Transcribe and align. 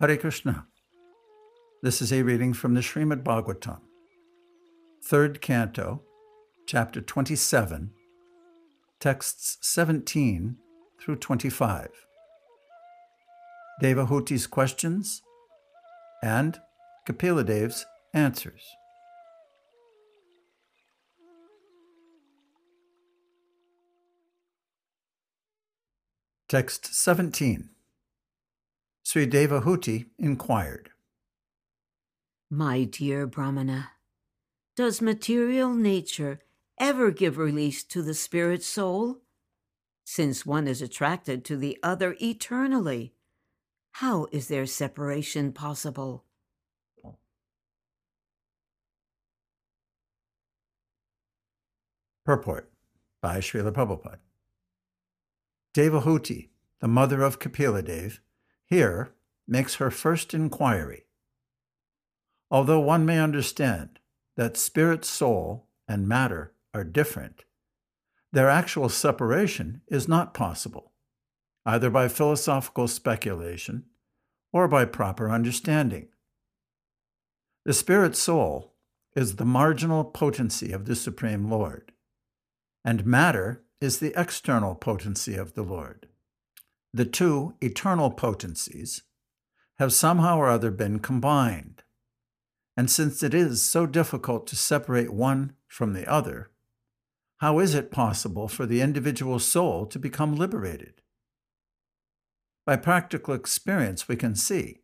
Hare 0.00 0.16
Krishna. 0.16 0.66
This 1.82 2.00
is 2.00 2.10
a 2.10 2.22
reading 2.22 2.54
from 2.54 2.72
the 2.72 2.80
Srimad 2.80 3.22
Bhagavatam, 3.22 3.80
third 5.04 5.42
canto, 5.42 6.00
chapter 6.66 7.02
27, 7.02 7.90
texts 8.98 9.58
17 9.60 10.56
through 10.98 11.16
25. 11.16 11.90
Devahuti's 13.82 14.46
questions 14.46 15.20
and 16.22 16.58
Kapiladev's 17.06 17.84
answers. 18.14 18.62
Text 26.48 26.94
17. 26.94 27.68
Sri 29.10 29.26
Devahuti 29.26 30.06
inquired, 30.20 30.90
My 32.48 32.84
dear 32.84 33.26
Brahmana, 33.26 33.90
does 34.76 35.02
material 35.02 35.74
nature 35.74 36.38
ever 36.78 37.10
give 37.10 37.36
release 37.36 37.82
to 37.82 38.02
the 38.02 38.14
spirit 38.14 38.62
soul? 38.62 39.18
Since 40.04 40.46
one 40.46 40.68
is 40.68 40.80
attracted 40.80 41.44
to 41.46 41.56
the 41.56 41.76
other 41.82 42.14
eternally, 42.20 43.12
how 43.94 44.28
is 44.30 44.46
their 44.46 44.64
separation 44.64 45.50
possible? 45.50 46.22
Purport 52.24 52.70
by 53.20 53.38
Srila 53.38 53.72
Prabhupada. 53.72 54.18
Devahuti, 55.74 56.50
the 56.78 56.86
mother 56.86 57.22
of 57.22 57.40
Kapiladev, 57.40 58.20
here 58.70 59.12
makes 59.48 59.74
her 59.74 59.90
first 59.90 60.32
inquiry. 60.32 61.04
Although 62.50 62.80
one 62.80 63.04
may 63.04 63.18
understand 63.18 63.98
that 64.36 64.56
spirit, 64.56 65.04
soul, 65.04 65.66
and 65.88 66.08
matter 66.08 66.54
are 66.72 66.84
different, 66.84 67.44
their 68.32 68.48
actual 68.48 68.88
separation 68.88 69.82
is 69.88 70.06
not 70.06 70.34
possible, 70.34 70.92
either 71.66 71.90
by 71.90 72.06
philosophical 72.06 72.86
speculation 72.86 73.86
or 74.52 74.68
by 74.68 74.84
proper 74.84 75.30
understanding. 75.30 76.08
The 77.64 77.74
spirit 77.74 78.16
soul 78.16 78.74
is 79.16 79.36
the 79.36 79.44
marginal 79.44 80.04
potency 80.04 80.72
of 80.72 80.84
the 80.84 80.94
Supreme 80.94 81.50
Lord, 81.50 81.92
and 82.84 83.04
matter 83.04 83.64
is 83.80 83.98
the 83.98 84.14
external 84.16 84.76
potency 84.76 85.34
of 85.34 85.54
the 85.54 85.62
Lord. 85.62 86.06
The 86.92 87.04
two 87.04 87.54
eternal 87.60 88.10
potencies 88.10 89.02
have 89.78 89.92
somehow 89.92 90.38
or 90.38 90.48
other 90.48 90.70
been 90.70 90.98
combined. 90.98 91.82
And 92.76 92.90
since 92.90 93.22
it 93.22 93.34
is 93.34 93.62
so 93.62 93.86
difficult 93.86 94.46
to 94.48 94.56
separate 94.56 95.12
one 95.12 95.54
from 95.68 95.92
the 95.92 96.10
other, 96.10 96.50
how 97.38 97.58
is 97.58 97.74
it 97.74 97.90
possible 97.90 98.48
for 98.48 98.66
the 98.66 98.80
individual 98.80 99.38
soul 99.38 99.86
to 99.86 99.98
become 99.98 100.36
liberated? 100.36 101.00
By 102.66 102.76
practical 102.76 103.34
experience, 103.34 104.08
we 104.08 104.16
can 104.16 104.34
see 104.34 104.80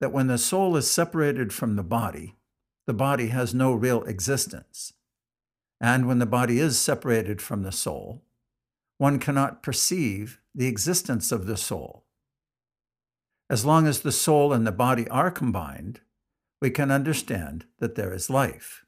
that 0.00 0.12
when 0.12 0.26
the 0.26 0.38
soul 0.38 0.76
is 0.76 0.90
separated 0.90 1.52
from 1.52 1.76
the 1.76 1.82
body, 1.82 2.36
the 2.86 2.94
body 2.94 3.28
has 3.28 3.54
no 3.54 3.72
real 3.72 4.02
existence. 4.04 4.92
And 5.80 6.06
when 6.06 6.18
the 6.18 6.26
body 6.26 6.58
is 6.58 6.78
separated 6.78 7.40
from 7.40 7.62
the 7.62 7.72
soul, 7.72 8.22
one 8.98 9.18
cannot 9.18 9.62
perceive 9.62 10.39
the 10.54 10.66
existence 10.66 11.32
of 11.32 11.46
the 11.46 11.56
soul. 11.56 12.06
As 13.48 13.64
long 13.64 13.86
as 13.86 14.00
the 14.00 14.12
soul 14.12 14.52
and 14.52 14.66
the 14.66 14.72
body 14.72 15.08
are 15.08 15.30
combined, 15.30 16.00
we 16.60 16.70
can 16.70 16.90
understand 16.90 17.64
that 17.78 17.94
there 17.94 18.12
is 18.12 18.30
life. 18.30 18.84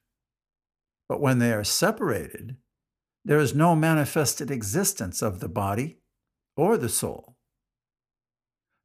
But 1.08 1.20
when 1.20 1.38
they 1.38 1.52
are 1.52 1.64
separated, 1.64 2.56
there 3.24 3.38
is 3.38 3.54
no 3.54 3.74
manifested 3.74 4.50
existence 4.50 5.22
of 5.22 5.40
the 5.40 5.48
body 5.48 5.98
or 6.56 6.76
the 6.76 6.88
soul. 6.88 7.36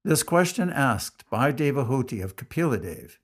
This 0.04 0.24
question 0.24 0.70
asked 0.70 1.30
by 1.30 1.52
Devahuti 1.52 2.24
of 2.24 2.36
Kapiladev 2.36 3.18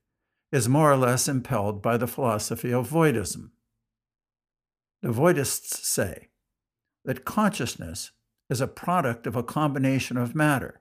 is 0.51 0.67
more 0.69 0.91
or 0.91 0.97
less 0.97 1.27
impelled 1.27 1.81
by 1.81 1.97
the 1.97 2.07
philosophy 2.07 2.71
of 2.73 2.89
voidism. 2.89 3.51
The 5.01 5.09
voidists 5.09 5.83
say 5.83 6.29
that 7.05 7.25
consciousness 7.25 8.11
is 8.53 8.61
a 8.61 8.67
product 8.67 9.25
of 9.25 9.35
a 9.35 9.41
combination 9.41 10.15
of 10.15 10.35
matter, 10.35 10.79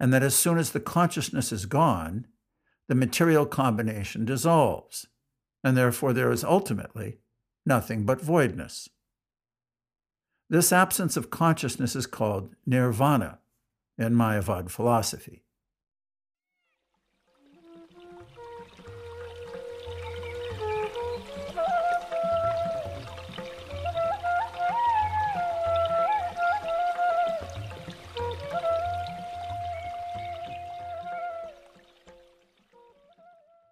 and 0.00 0.12
that 0.12 0.24
as 0.24 0.34
soon 0.34 0.58
as 0.58 0.72
the 0.72 0.80
consciousness 0.80 1.52
is 1.52 1.66
gone, 1.66 2.26
the 2.88 2.96
material 2.96 3.46
combination 3.46 4.24
dissolves, 4.24 5.06
and 5.62 5.76
therefore 5.76 6.12
there 6.12 6.32
is 6.32 6.42
ultimately 6.42 7.18
nothing 7.64 8.04
but 8.04 8.20
voidness. 8.20 8.88
This 10.50 10.72
absence 10.72 11.16
of 11.16 11.30
consciousness 11.30 11.94
is 11.94 12.06
called 12.06 12.56
nirvana 12.66 13.38
in 13.96 14.14
Mayavad 14.14 14.68
philosophy. 14.68 15.43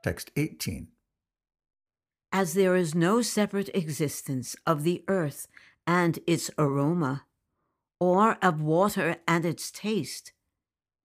Text 0.03 0.33
18. 0.37 0.89
As 2.33 2.55
there 2.55 2.75
is 2.75 2.95
no 2.95 3.23
separate 3.23 3.69
existence 3.73 4.57
of 4.67 4.83
the 4.83 5.05
earth 5.07 5.47
and 5.87 6.19
its 6.27 6.51
aroma, 6.59 7.25
or 8.01 8.37
of 8.43 8.61
water 8.61 9.17
and 9.29 9.45
its 9.45 9.71
taste, 9.71 10.33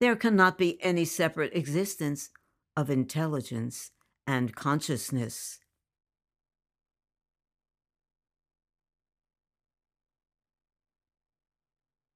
there 0.00 0.16
cannot 0.16 0.58
be 0.58 0.82
any 0.82 1.04
separate 1.04 1.54
existence 1.54 2.30
of 2.76 2.90
intelligence 2.90 3.92
and 4.26 4.56
consciousness. 4.56 5.60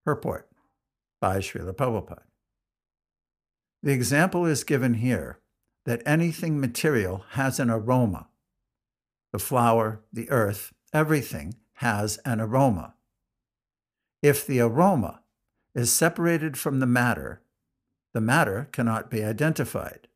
Purport 0.04 0.48
by 1.20 1.38
Srila 1.38 1.74
Prabhupada. 1.74 2.22
The 3.84 3.92
example 3.92 4.46
is 4.46 4.64
given 4.64 4.94
here 4.94 5.41
that 5.84 6.02
anything 6.06 6.60
material 6.60 7.24
has 7.30 7.58
an 7.58 7.70
aroma. 7.70 8.28
The 9.32 9.38
flower, 9.38 10.02
the 10.12 10.30
earth, 10.30 10.72
everything 10.92 11.54
has 11.74 12.18
an 12.24 12.40
aroma. 12.40 12.94
If 14.22 14.46
the 14.46 14.60
aroma 14.60 15.22
is 15.74 15.92
separated 15.92 16.56
from 16.56 16.80
the 16.80 16.86
matter, 16.86 17.42
the 18.14 18.20
matter 18.20 18.68
cannot 18.72 19.10
be 19.10 19.24
identified. 19.24 20.08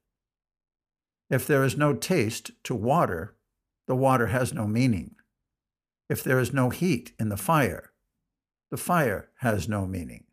If 1.31 1.47
there 1.47 1.65
is 1.65 1.77
no 1.77 1.95
taste 1.95 2.53
to 2.65 2.75
water, 2.75 3.37
the 3.89 3.97
water 3.97 4.29
has 4.29 4.53
no 4.53 4.67
meaning. 4.67 5.17
If 6.09 6.23
there 6.23 6.39
is 6.39 6.53
no 6.53 6.71
heat 6.71 7.13
in 7.19 7.31
the 7.31 7.37
fire, 7.37 7.91
the 8.71 8.77
fire 8.77 9.31
has 9.39 9.69
no 9.69 9.87
meaning. 9.87 10.25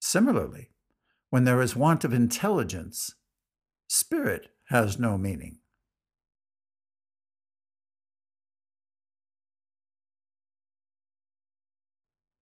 Similarly, 0.00 0.70
when 1.28 1.44
there 1.44 1.60
is 1.60 1.76
want 1.76 2.04
of 2.04 2.12
intelligence, 2.14 3.14
Spirit 3.92 4.52
has 4.66 5.00
no 5.00 5.18
meaning. 5.18 5.58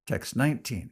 Text 0.06 0.36
19. 0.36 0.90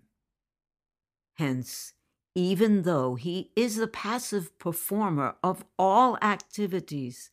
Hence, 1.35 1.93
even 2.35 2.85
though 2.85 3.17
he 3.17 3.50
is 3.55 3.76
the 3.76 3.87
passive 3.87 4.58
performer 4.58 5.35
of 5.43 5.62
all 5.79 6.17
activities, 6.23 7.31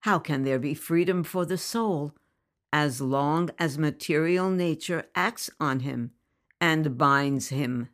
how 0.00 0.18
can 0.18 0.42
there 0.42 0.58
be 0.58 0.74
freedom 0.74 1.24
for 1.24 1.46
the 1.46 1.56
soul 1.56 2.14
as 2.70 3.00
long 3.00 3.48
as 3.58 3.78
material 3.78 4.50
nature 4.50 5.04
acts 5.14 5.48
on 5.58 5.80
him 5.80 6.10
and 6.60 6.98
binds 6.98 7.48
him? 7.48 7.88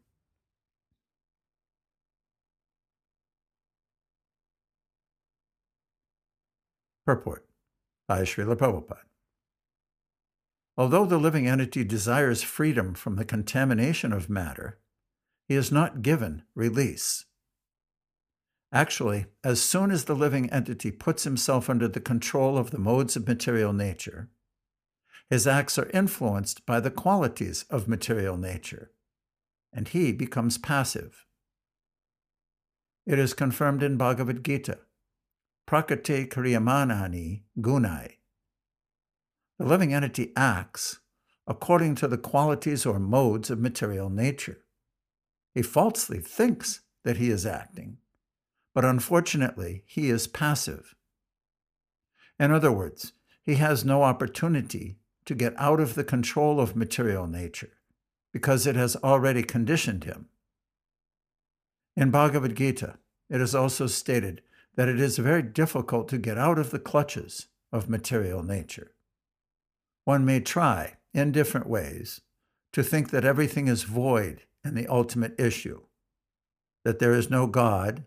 Purport 7.09 7.47
by 8.07 8.21
Srila 8.21 8.55
Prabhupada. 8.55 8.99
Although 10.77 11.07
the 11.07 11.17
living 11.17 11.49
entity 11.49 11.83
desires 11.83 12.43
freedom 12.43 12.93
from 12.93 13.17
the 13.17 13.25
contamination 13.25 14.13
of 14.13 14.29
matter, 14.29 14.79
he 15.47 15.55
is 15.55 15.73
not 15.73 16.03
given 16.03 16.43
release. 16.55 17.25
Actually, 18.75 19.25
as 19.43 19.63
soon 19.63 19.91
as 19.91 20.05
the 20.05 20.15
living 20.15 20.51
entity 20.51 20.91
puts 20.91 21.25
himself 21.25 21.71
under 21.71 21.89
the 21.89 21.99
control 21.99 22.59
of 22.59 22.73
the 22.73 22.79
modes 22.79 23.17
of 23.17 23.27
material 23.27 23.73
nature, 23.73 24.29
his 25.31 25.47
acts 25.47 25.79
are 25.79 25.89
influenced 25.95 26.67
by 26.67 26.79
the 26.79 26.91
qualities 26.91 27.65
of 27.71 27.89
material 27.89 28.37
nature, 28.37 28.91
and 29.73 29.89
he 29.89 30.13
becomes 30.13 30.59
passive. 30.59 31.25
It 33.07 33.19
is 33.19 33.33
confirmed 33.33 33.83
in 33.83 33.97
Bhagavad 33.97 34.45
Gita, 34.45 34.81
Prakate 35.69 36.31
Kriyamanani 36.31 37.43
Gunai. 37.61 38.13
The 39.59 39.67
living 39.67 39.93
entity 39.93 40.33
acts 40.35 41.01
according 41.47 41.95
to 41.97 42.09
the 42.09 42.17
qualities 42.17 42.87
or 42.87 42.99
modes 42.99 43.51
of 43.51 43.59
material 43.59 44.09
nature. 44.09 44.63
He 45.55 45.61
falsely 45.61 46.21
thinks 46.21 46.81
that 47.05 47.19
he 47.19 47.29
is 47.29 47.45
acting, 47.45 47.99
but 48.75 48.87
unfortunately, 48.87 49.85
he 49.87 50.09
is 50.09 50.27
passive. 50.27 50.95
In 52.41 52.51
other 52.51 52.73
words, 52.73 53.13
he 53.43 53.57
has 53.57 53.85
no 53.85 54.05
opportunity 54.05 54.97
to 55.27 55.35
get 55.35 55.53
out 55.59 55.81
of 55.81 55.97
the 55.97 56.05
control 56.05 56.61
of 56.61 56.77
material 56.77 57.27
nature 57.27 57.75
because 58.33 58.67
it 58.67 58.77
has 58.77 58.97
already 58.97 59.43
conditioned 59.43 60.05
him. 60.05 60.29
In 61.95 62.11
Bhagavad 62.11 62.57
Gita, 62.57 62.99
it 63.29 63.43
is 63.43 63.55
also 63.55 63.87
stated 63.87 64.41
that 64.79 64.89
it 64.89 65.01
is 65.01 65.19
very 65.19 65.43
difficult 65.43 66.07
to 66.07 66.17
get 66.19 66.39
out 66.39 66.57
of 66.57 66.71
the 66.71 66.79
clutches 66.79 67.49
of 67.73 67.91
material 67.91 68.45
nature. 68.45 68.93
One 70.05 70.25
may 70.25 70.39
try, 70.39 70.99
in 71.13 71.33
different 71.33 71.69
ways, 71.69 72.21
to 72.73 72.85
think 72.85 73.11
that 73.11 73.25
everything 73.25 73.67
is 73.67 73.83
void 73.83 74.43
in 74.65 74.77
the 74.77 74.87
ultimate 74.87 75.35
issue, 75.37 75.81
that 76.85 77.01
there 77.01 77.13
is 77.13 77.29
no 77.29 77.49
God, 77.49 78.05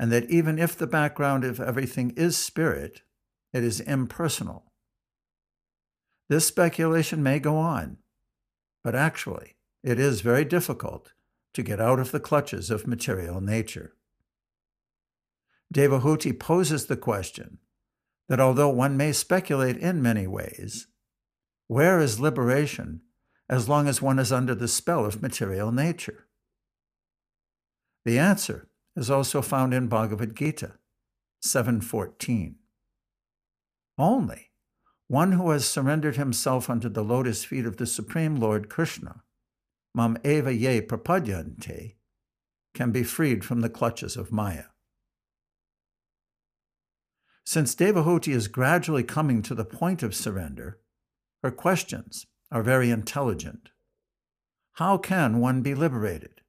and 0.00 0.10
that 0.10 0.28
even 0.28 0.58
if 0.58 0.76
the 0.76 0.88
background 0.88 1.44
of 1.44 1.60
everything 1.60 2.10
is 2.16 2.36
spirit, 2.36 3.02
it 3.52 3.62
is 3.62 3.78
impersonal. 3.78 4.72
This 6.28 6.44
speculation 6.44 7.22
may 7.22 7.38
go 7.38 7.56
on, 7.56 7.98
but 8.82 8.96
actually, 8.96 9.54
it 9.84 10.00
is 10.00 10.22
very 10.22 10.44
difficult 10.44 11.12
to 11.54 11.62
get 11.62 11.80
out 11.80 12.00
of 12.00 12.10
the 12.10 12.18
clutches 12.18 12.68
of 12.68 12.88
material 12.88 13.40
nature. 13.40 13.94
Devahuti 15.72 16.38
poses 16.38 16.86
the 16.86 16.96
question 16.96 17.58
that 18.28 18.40
although 18.40 18.68
one 18.68 18.96
may 18.96 19.12
speculate 19.12 19.76
in 19.76 20.02
many 20.02 20.26
ways, 20.26 20.88
where 21.68 22.00
is 22.00 22.18
liberation 22.18 23.02
as 23.48 23.68
long 23.68 23.86
as 23.88 24.02
one 24.02 24.18
is 24.18 24.32
under 24.32 24.54
the 24.54 24.68
spell 24.68 25.04
of 25.04 25.22
material 25.22 25.70
nature? 25.70 26.26
The 28.04 28.18
answer 28.18 28.68
is 28.96 29.10
also 29.10 29.42
found 29.42 29.72
in 29.72 29.88
Bhagavad 29.88 30.34
Gita 30.34 30.78
7:14. 31.44 32.56
Only 33.98 34.50
one 35.06 35.32
who 35.32 35.50
has 35.50 35.68
surrendered 35.68 36.16
himself 36.16 36.70
unto 36.70 36.88
the 36.88 37.04
lotus 37.04 37.44
feet 37.44 37.66
of 37.66 37.76
the 37.76 37.86
Supreme 37.86 38.36
Lord 38.36 38.68
Krishna, 38.68 39.22
Mam 39.94 40.16
Eva 40.24 40.52
Ye 40.54 40.80
Prapadyante, 40.80 41.96
can 42.74 42.92
be 42.92 43.02
freed 43.02 43.44
from 43.44 43.60
the 43.60 43.70
clutches 43.70 44.16
of 44.16 44.32
Maya. 44.32 44.66
Since 47.44 47.74
Devahuti 47.74 48.32
is 48.32 48.48
gradually 48.48 49.02
coming 49.02 49.42
to 49.42 49.54
the 49.54 49.64
point 49.64 50.02
of 50.02 50.14
surrender, 50.14 50.78
her 51.42 51.50
questions 51.50 52.26
are 52.52 52.62
very 52.62 52.90
intelligent. 52.90 53.70
How 54.74 54.98
can 54.98 55.40
one 55.40 55.62
be 55.62 55.74
liberated? 55.74 56.40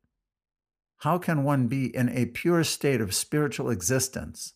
How 1.00 1.18
can 1.18 1.44
one 1.44 1.68
be 1.68 1.96
in 1.96 2.10
a 2.10 2.28
pure 2.28 2.64
state 2.64 3.02
of 3.02 3.16
spiritual 3.16 3.70
existence 3.70 4.54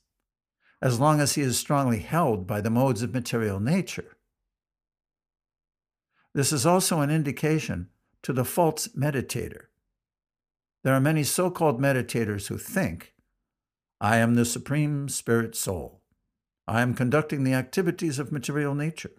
as 0.81 0.99
long 0.99 1.19
as 1.19 1.33
he 1.33 1.41
is 1.41 1.57
strongly 1.57 1.99
held 1.99 2.45
by 2.45 2.61
the 2.61 2.69
modes 2.69 3.01
of 3.01 3.13
material 3.13 3.59
nature? 3.59 4.17
This 6.33 6.51
is 6.51 6.65
also 6.65 6.99
an 6.99 7.09
indication 7.09 7.89
to 8.21 8.33
the 8.33 8.45
false 8.45 8.89
meditator. 8.89 9.67
There 10.83 10.93
are 10.93 11.01
many 11.01 11.23
so 11.23 11.49
called 11.49 11.81
meditators 11.81 12.47
who 12.47 12.57
think, 12.57 13.13
I 13.99 14.17
am 14.17 14.35
the 14.35 14.45
Supreme 14.45 15.09
Spirit 15.09 15.55
Soul. 15.55 16.01
I 16.67 16.81
am 16.81 16.93
conducting 16.93 17.43
the 17.43 17.53
activities 17.53 18.19
of 18.19 18.31
material 18.31 18.73
nature. 18.73 19.11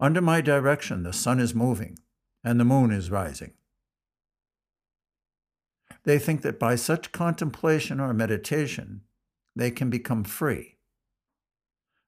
Under 0.00 0.20
my 0.20 0.40
direction, 0.40 1.02
the 1.02 1.12
sun 1.12 1.38
is 1.38 1.54
moving 1.54 1.98
and 2.42 2.58
the 2.58 2.64
moon 2.64 2.90
is 2.90 3.10
rising. 3.10 3.52
They 6.04 6.18
think 6.18 6.42
that 6.42 6.58
by 6.58 6.76
such 6.76 7.12
contemplation 7.12 8.00
or 8.00 8.14
meditation, 8.14 9.02
they 9.54 9.70
can 9.70 9.90
become 9.90 10.24
free. 10.24 10.78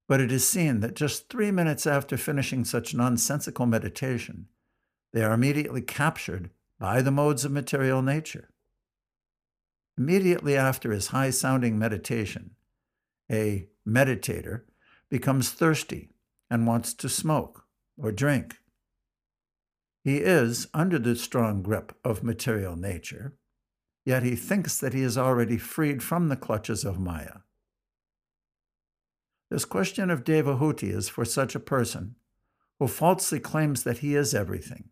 But 0.09 0.21
it 0.21 0.33
is 0.33 0.47
seen 0.47 0.81
that 0.81 0.97
just 0.97 1.29
three 1.29 1.51
minutes 1.51 1.87
after 1.87 2.17
finishing 2.17 2.65
such 2.65 2.95
nonsensical 2.95 3.67
meditation, 3.67 4.49
they 5.13 5.23
are 5.23 5.35
immediately 5.35 5.83
captured 5.83 6.51
by 6.79 7.03
the 7.03 7.11
modes 7.11 7.45
of 7.45 7.53
material 7.53 8.03
nature. 8.03 8.49
Immediately 9.99 10.57
after 10.57 10.91
his 10.91 11.09
high 11.09 11.31
sounding 11.31 11.79
meditation, 11.79 12.53
a 13.31 13.69
meditator 13.87 14.63
becomes 15.09 15.51
thirsty 15.51 16.11
and 16.51 16.67
wants 16.67 16.95
to 16.95 17.09
smoke 17.09 17.67
or 17.97 18.13
drink. 18.13 18.57
He 20.05 20.19
is 20.19 20.67
under 20.75 20.99
the 20.99 21.17
strong 21.17 21.63
grip 21.63 21.97
of 22.05 22.25
material 22.25 22.77
nature, 22.77 23.35
yet 24.05 24.23
he 24.23 24.35
thinks 24.35 24.79
that 24.79 24.95
he 24.95 25.03
is 25.03 25.17
already 25.17 25.59
freed 25.59 26.03
from 26.03 26.29
the 26.29 26.37
clutches 26.37 26.85
of 26.85 26.99
Maya. 26.99 27.39
This 29.51 29.65
question 29.65 30.11
of 30.11 30.25
Devahuti 30.25 30.91
is 30.93 31.09
for 31.09 31.25
such 31.25 31.55
a 31.55 31.61
person 31.61 32.17
who 32.79 32.89
falsely 32.89 33.39
claims 33.39 33.85
that 33.85 33.99
he 33.99 34.17
is 34.17 34.35
everything, 34.35 34.89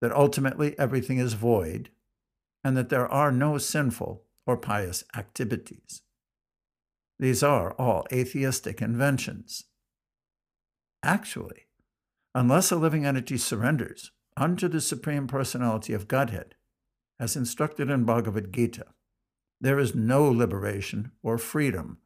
that 0.00 0.12
ultimately 0.12 0.76
everything 0.78 1.18
is 1.18 1.34
void, 1.34 1.90
and 2.64 2.76
that 2.76 2.88
there 2.88 3.06
are 3.06 3.30
no 3.30 3.58
sinful 3.58 4.24
or 4.44 4.56
pious 4.56 5.04
activities. 5.14 6.02
These 7.18 7.42
are 7.42 7.72
all 7.72 8.06
atheistic 8.12 8.82
inventions. 8.82 9.64
Actually, 11.02 11.66
unless 12.34 12.70
a 12.70 12.76
living 12.76 13.06
entity 13.06 13.38
surrenders 13.38 14.10
unto 14.36 14.68
the 14.68 14.80
Supreme 14.80 15.26
Personality 15.26 15.94
of 15.94 16.08
Godhead, 16.08 16.54
as 17.18 17.36
instructed 17.36 17.88
in 17.88 18.04
Bhagavad 18.04 18.52
Gita, 18.52 18.86
there 19.60 19.78
is 19.78 19.94
no 19.94 20.28
liberation 20.28 21.12
or 21.22 21.38
freedom 21.38 21.98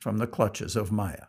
from 0.00 0.18
the 0.18 0.26
clutches 0.26 0.74
of 0.74 0.90
Maya. 0.90 1.26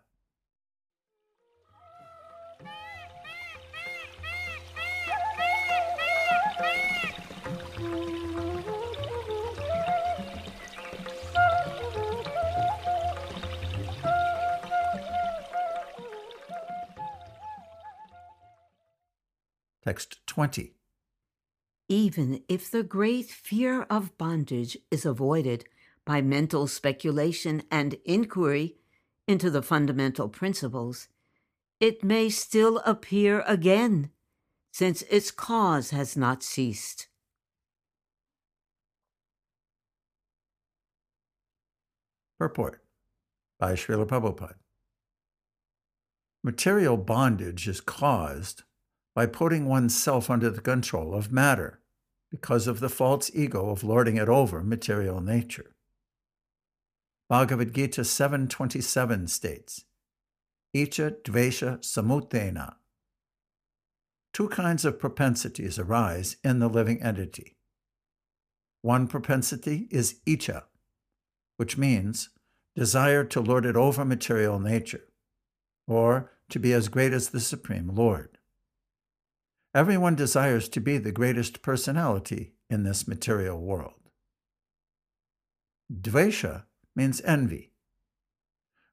Text 19.83 20.19
20. 20.27 20.73
Even 21.87 22.43
if 22.47 22.69
the 22.69 22.83
great 22.83 23.27
fear 23.27 23.83
of 23.83 24.17
bondage 24.17 24.77
is 24.91 25.05
avoided 25.05 25.65
by 26.05 26.21
mental 26.21 26.67
speculation 26.67 27.63
and 27.71 27.95
inquiry 28.05 28.75
into 29.27 29.49
the 29.49 29.61
fundamental 29.61 30.27
principles, 30.27 31.07
it 31.79 32.03
may 32.03 32.29
still 32.29 32.79
appear 32.79 33.41
again, 33.47 34.09
since 34.71 35.01
its 35.03 35.31
cause 35.31 35.91
has 35.91 36.17
not 36.17 36.43
ceased. 36.43 37.07
Purport 42.37 42.81
by 43.59 43.73
Srila 43.73 44.05
Prabhupada. 44.07 44.55
Material 46.43 46.97
bondage 46.97 47.67
is 47.67 47.81
caused 47.81 48.63
by 49.19 49.25
putting 49.25 49.65
oneself 49.65 50.29
under 50.29 50.49
the 50.49 50.61
control 50.61 51.13
of 51.13 51.29
matter 51.29 51.81
because 52.31 52.67
of 52.67 52.79
the 52.79 52.87
false 52.87 53.29
ego 53.33 53.69
of 53.69 53.83
lording 53.83 54.15
it 54.15 54.29
over 54.29 54.63
material 54.63 55.19
nature. 55.19 55.75
Bhagavad 57.27 57.73
Gita 57.73 58.03
7.27 58.03 59.27
states, 59.27 59.83
Icha 60.73 61.21
dvesha 61.21 61.79
samutena. 61.79 62.75
Two 64.31 64.47
kinds 64.47 64.85
of 64.85 64.97
propensities 64.97 65.77
arise 65.77 66.37
in 66.41 66.59
the 66.59 66.69
living 66.69 67.03
entity. 67.03 67.57
One 68.81 69.05
propensity 69.05 69.89
is 69.91 70.21
icha, 70.25 70.63
which 71.57 71.77
means 71.77 72.29
desire 72.73 73.25
to 73.25 73.41
lord 73.41 73.65
it 73.65 73.75
over 73.75 74.05
material 74.05 74.61
nature, 74.61 75.09
or 75.89 76.31
to 76.47 76.57
be 76.57 76.71
as 76.71 76.87
great 76.87 77.11
as 77.11 77.31
the 77.31 77.41
Supreme 77.41 77.89
Lord. 77.93 78.38
Everyone 79.73 80.15
desires 80.15 80.67
to 80.69 80.79
be 80.79 80.97
the 80.97 81.11
greatest 81.11 81.61
personality 81.61 82.53
in 82.71 82.83
this 82.83 83.07
material 83.07 83.59
world. 83.59 84.09
Dvesha 85.93 86.63
means 86.95 87.21
envy. 87.21 87.71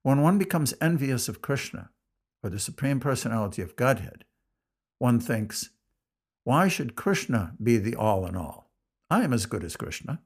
When 0.03 0.21
one 0.21 0.37
becomes 0.37 0.75
envious 0.79 1.29
of 1.29 1.41
Krishna, 1.41 1.91
or 2.43 2.51
the 2.51 2.59
Supreme 2.59 3.01
Personality 3.01 3.63
of 3.63 3.75
Godhead, 3.75 4.25
one 4.99 5.19
thinks, 5.19 5.71
why 6.45 6.69
should 6.69 6.95
Krishna 6.95 7.55
be 7.61 7.79
the 7.79 7.97
all 7.97 8.27
in 8.27 8.37
all? 8.37 8.71
I 9.11 9.25
am 9.25 9.33
as 9.33 9.47
good 9.47 9.65
as 9.65 9.77
Krishna. 9.77 10.21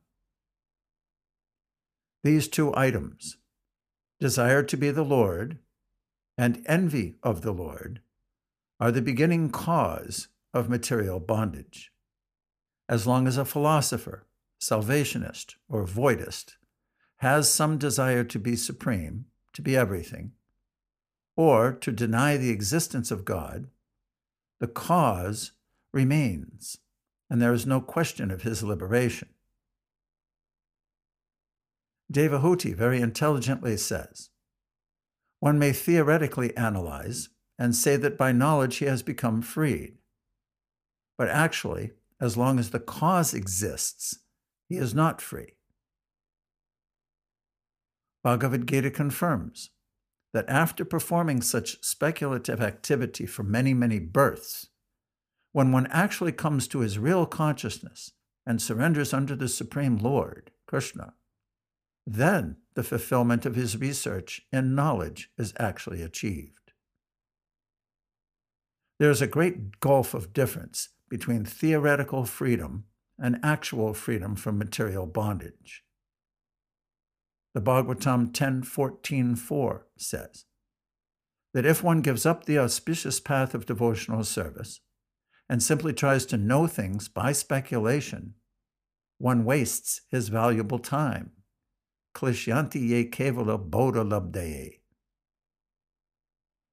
These 2.24 2.48
two 2.48 2.74
items, 2.76 3.36
desire 4.18 4.64
to 4.64 4.76
be 4.76 4.90
the 4.90 5.04
Lord 5.04 5.58
and 6.36 6.62
envy 6.66 7.14
of 7.22 7.42
the 7.42 7.52
Lord, 7.52 8.00
are 8.80 8.90
the 8.90 9.00
beginning 9.00 9.50
cause 9.50 10.28
of 10.52 10.68
material 10.68 11.20
bondage. 11.20 11.92
As 12.88 13.06
long 13.06 13.26
as 13.26 13.36
a 13.36 13.44
philosopher, 13.44 14.26
salvationist, 14.60 15.56
or 15.68 15.86
voidist 15.86 16.54
has 17.18 17.52
some 17.52 17.78
desire 17.78 18.24
to 18.24 18.38
be 18.38 18.56
supreme, 18.56 19.26
to 19.52 19.62
be 19.62 19.76
everything, 19.76 20.32
or 21.36 21.72
to 21.72 21.92
deny 21.92 22.36
the 22.36 22.50
existence 22.50 23.10
of 23.10 23.24
God, 23.24 23.68
the 24.58 24.66
cause 24.66 25.52
remains, 25.92 26.78
and 27.28 27.40
there 27.40 27.52
is 27.52 27.66
no 27.66 27.80
question 27.80 28.30
of 28.30 28.42
his 28.42 28.62
liberation. 28.62 29.28
Devahuti 32.12 32.74
very 32.74 33.00
intelligently 33.00 33.76
says 33.76 34.30
one 35.38 35.58
may 35.58 35.72
theoretically 35.72 36.54
analyze 36.56 37.30
and 37.58 37.74
say 37.74 37.96
that 37.96 38.18
by 38.18 38.30
knowledge 38.30 38.76
he 38.76 38.84
has 38.84 39.02
become 39.02 39.40
freed. 39.40 39.96
But 41.20 41.28
actually, 41.28 41.90
as 42.18 42.38
long 42.38 42.58
as 42.58 42.70
the 42.70 42.80
cause 42.80 43.34
exists, 43.34 44.20
he 44.70 44.76
is 44.76 44.94
not 44.94 45.20
free. 45.20 45.56
Bhagavad 48.24 48.66
Gita 48.66 48.90
confirms 48.90 49.68
that 50.32 50.48
after 50.48 50.82
performing 50.82 51.42
such 51.42 51.84
speculative 51.84 52.62
activity 52.62 53.26
for 53.26 53.42
many, 53.42 53.74
many 53.74 53.98
births, 53.98 54.68
when 55.52 55.72
one 55.72 55.88
actually 55.88 56.32
comes 56.32 56.66
to 56.68 56.80
his 56.80 56.98
real 56.98 57.26
consciousness 57.26 58.12
and 58.46 58.62
surrenders 58.62 59.12
under 59.12 59.36
the 59.36 59.48
Supreme 59.48 59.98
Lord, 59.98 60.50
Krishna, 60.66 61.12
then 62.06 62.56
the 62.72 62.82
fulfillment 62.82 63.44
of 63.44 63.56
his 63.56 63.76
research 63.76 64.40
and 64.50 64.74
knowledge 64.74 65.30
is 65.36 65.52
actually 65.58 66.00
achieved. 66.00 66.72
There 68.98 69.10
is 69.10 69.20
a 69.20 69.26
great 69.26 69.80
gulf 69.80 70.14
of 70.14 70.32
difference 70.32 70.88
between 71.10 71.44
theoretical 71.44 72.24
freedom 72.24 72.84
and 73.18 73.38
actual 73.42 73.92
freedom 73.92 74.36
from 74.36 74.56
material 74.56 75.04
bondage. 75.04 75.82
The 77.52 77.60
Bhagavatam 77.60 78.30
10.14.4 78.30 79.80
says 79.98 80.44
that 81.52 81.66
if 81.66 81.82
one 81.82 82.00
gives 82.00 82.24
up 82.24 82.44
the 82.44 82.58
auspicious 82.58 83.18
path 83.18 83.54
of 83.54 83.66
devotional 83.66 84.22
service 84.22 84.80
and 85.48 85.60
simply 85.60 85.92
tries 85.92 86.24
to 86.26 86.36
know 86.36 86.68
things 86.68 87.08
by 87.08 87.32
speculation, 87.32 88.34
one 89.18 89.44
wastes 89.44 90.02
his 90.10 90.28
valuable 90.28 90.78
time. 90.78 91.32
Klishyanti 92.14 92.88
ye 92.88 93.04
kevala 93.10 93.58
bodha 93.58 94.04
labdeye. 94.08 94.78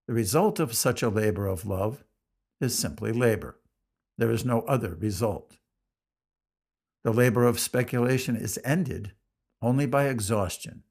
The 0.08 0.14
result 0.14 0.60
of 0.60 0.76
such 0.76 1.04
a 1.04 1.10
labor 1.10 1.48
of 1.48 1.66
love 1.66 2.04
is 2.62 2.78
simply 2.78 3.12
labor. 3.12 3.60
There 4.18 4.32
is 4.32 4.44
no 4.44 4.62
other 4.62 4.96
result. 4.96 5.58
The 7.04 7.14
labor 7.14 7.46
of 7.46 7.60
speculation 7.60 8.36
is 8.36 8.60
ended 8.66 9.14
only 9.62 9.86
by 9.86 10.08
exhaustion. 10.08 10.84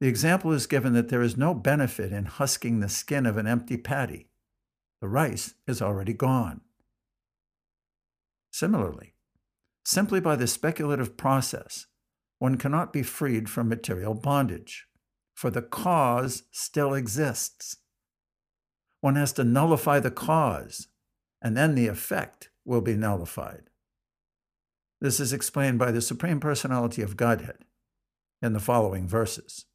The 0.00 0.08
example 0.08 0.52
is 0.52 0.66
given 0.66 0.92
that 0.92 1.08
there 1.08 1.22
is 1.22 1.36
no 1.36 1.54
benefit 1.54 2.12
in 2.12 2.26
husking 2.26 2.80
the 2.80 2.88
skin 2.88 3.24
of 3.24 3.38
an 3.38 3.46
empty 3.46 3.76
paddy. 3.76 4.28
The 5.00 5.08
rice 5.08 5.54
is 5.66 5.80
already 5.80 6.12
gone. 6.12 6.60
Similarly, 8.50 9.14
simply 9.84 10.20
by 10.20 10.36
the 10.36 10.46
speculative 10.46 11.16
process, 11.16 11.86
one 12.38 12.56
cannot 12.56 12.92
be 12.92 13.02
freed 13.02 13.48
from 13.48 13.68
material 13.68 14.14
bondage, 14.14 14.86
for 15.34 15.50
the 15.50 15.62
cause 15.62 16.44
still 16.50 16.94
exists. 16.94 17.76
One 19.00 19.16
has 19.16 19.32
to 19.34 19.44
nullify 19.44 20.00
the 20.00 20.10
cause, 20.10 20.88
and 21.42 21.56
then 21.56 21.74
the 21.74 21.86
effect 21.86 22.50
will 22.64 22.80
be 22.80 22.94
nullified. 22.94 23.70
This 25.00 25.20
is 25.20 25.32
explained 25.32 25.78
by 25.78 25.90
the 25.90 26.00
Supreme 26.00 26.40
Personality 26.40 27.02
of 27.02 27.16
Godhead 27.16 27.64
in 28.42 28.52
the 28.52 28.60
following 28.60 29.06
verses. 29.06 29.66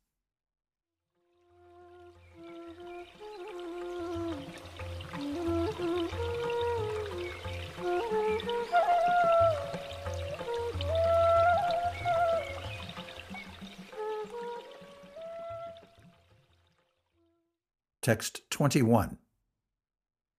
Text 18.01 18.41
21. 18.50 19.20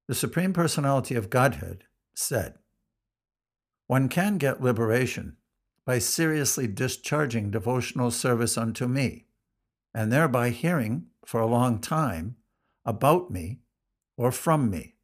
The 0.09 0.15
Supreme 0.15 0.53
Personality 0.53 1.15
of 1.15 1.31
Godhead 1.31 1.85
said, 2.15 2.59
one 3.87 4.09
can 4.09 4.39
get 4.39 4.63
liberation 4.63 5.37
by 5.85 5.99
seriously 5.99 6.67
discharging 6.67 7.51
devotional 7.51 8.11
service 8.11 8.57
unto 8.57 8.87
me, 8.87 9.27
and 9.95 10.11
thereby 10.11 10.51
hearing 10.51 11.07
for 11.27 11.41
a 11.41 11.47
long 11.47 11.79
time 11.79 12.37
about 12.85 13.31
me 13.31 13.61
or 14.17 14.33
from 14.33 14.71
me. 14.71 14.95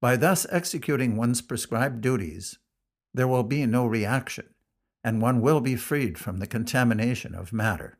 By 0.00 0.16
thus 0.16 0.46
executing 0.50 1.16
one's 1.16 1.40
prescribed 1.40 2.00
duties, 2.00 2.58
there 3.12 3.28
will 3.28 3.42
be 3.42 3.66
no 3.66 3.86
reaction, 3.86 4.50
and 5.02 5.20
one 5.20 5.40
will 5.40 5.60
be 5.60 5.76
freed 5.76 6.18
from 6.18 6.38
the 6.38 6.46
contamination 6.46 7.34
of 7.34 7.52
matter. 7.52 7.98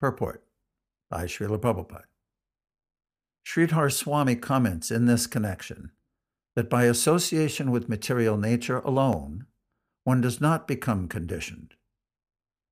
Purport 0.00 0.44
by 1.10 1.24
Srila 1.24 1.58
Prabhupada. 1.58 2.04
Sridhar 3.46 3.90
Swami 3.90 4.36
comments 4.36 4.90
in 4.90 5.06
this 5.06 5.26
connection 5.26 5.92
that 6.54 6.68
by 6.68 6.84
association 6.84 7.70
with 7.70 7.88
material 7.88 8.36
nature 8.36 8.78
alone, 8.78 9.46
one 10.04 10.20
does 10.20 10.40
not 10.40 10.68
become 10.68 11.08
conditioned. 11.08 11.74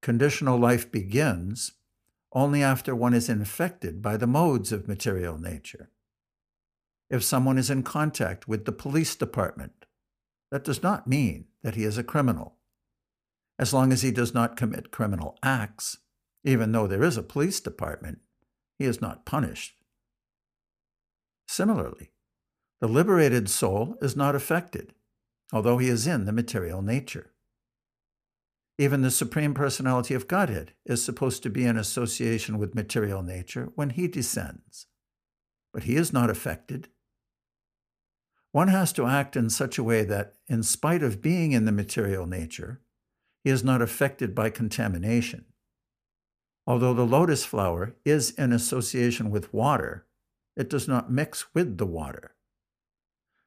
Conditional 0.02 0.58
life 0.58 0.90
begins 0.90 1.72
only 2.32 2.62
after 2.62 2.94
one 2.94 3.14
is 3.14 3.28
infected 3.28 4.02
by 4.02 4.16
the 4.16 4.26
modes 4.26 4.72
of 4.72 4.88
material 4.88 5.38
nature. 5.38 5.90
If 7.08 7.22
someone 7.22 7.58
is 7.58 7.70
in 7.70 7.84
contact 7.84 8.48
with 8.48 8.64
the 8.64 8.72
police 8.72 9.14
department, 9.14 9.86
that 10.50 10.64
does 10.64 10.82
not 10.82 11.06
mean 11.06 11.46
that 11.62 11.76
he 11.76 11.84
is 11.84 11.96
a 11.96 12.04
criminal. 12.04 12.56
As 13.58 13.72
long 13.72 13.92
as 13.92 14.02
he 14.02 14.10
does 14.10 14.34
not 14.34 14.56
commit 14.56 14.90
criminal 14.90 15.38
acts, 15.42 15.98
even 16.44 16.72
though 16.72 16.86
there 16.86 17.02
is 17.02 17.16
a 17.16 17.22
police 17.22 17.60
department, 17.60 18.20
he 18.78 18.84
is 18.84 19.00
not 19.00 19.24
punished 19.24 19.74
Similarly, 21.46 22.10
the 22.80 22.88
liberated 22.88 23.48
soul 23.48 23.96
is 24.02 24.16
not 24.16 24.34
affected, 24.34 24.94
although 25.52 25.78
he 25.78 25.88
is 25.88 26.06
in 26.06 26.24
the 26.24 26.32
material 26.32 26.82
nature. 26.82 27.32
Even 28.76 29.02
the 29.02 29.10
Supreme 29.10 29.54
Personality 29.54 30.14
of 30.14 30.26
Godhead 30.26 30.72
is 30.84 31.04
supposed 31.04 31.42
to 31.44 31.50
be 31.50 31.64
in 31.64 31.76
association 31.76 32.58
with 32.58 32.74
material 32.74 33.22
nature 33.22 33.68
when 33.76 33.90
he 33.90 34.08
descends, 34.08 34.86
but 35.72 35.84
he 35.84 35.94
is 35.96 36.12
not 36.12 36.28
affected. 36.28 36.88
One 38.50 38.68
has 38.68 38.92
to 38.94 39.06
act 39.06 39.36
in 39.36 39.50
such 39.50 39.78
a 39.78 39.84
way 39.84 40.04
that, 40.04 40.34
in 40.48 40.62
spite 40.62 41.02
of 41.02 41.22
being 41.22 41.52
in 41.52 41.66
the 41.66 41.72
material 41.72 42.26
nature, 42.26 42.80
he 43.44 43.50
is 43.50 43.62
not 43.62 43.82
affected 43.82 44.34
by 44.34 44.50
contamination. 44.50 45.44
Although 46.66 46.94
the 46.94 47.06
lotus 47.06 47.44
flower 47.44 47.94
is 48.04 48.30
in 48.30 48.52
association 48.52 49.30
with 49.30 49.52
water, 49.52 50.06
it 50.56 50.70
does 50.70 50.88
not 50.88 51.10
mix 51.10 51.54
with 51.54 51.78
the 51.78 51.86
water. 51.86 52.34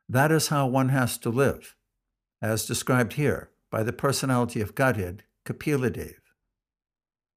That 0.08 0.32
is 0.32 0.50
how 0.50 0.68
one 0.68 0.90
has 0.90 1.18
to 1.20 1.30
live, 1.30 1.76
as 2.42 2.66
described 2.66 3.14
here 3.14 3.50
by 3.72 3.84
the 3.84 3.94
personality 3.94 4.62
of 4.62 4.76
Godhead, 4.76 5.24
Kapiladev. 5.46 6.16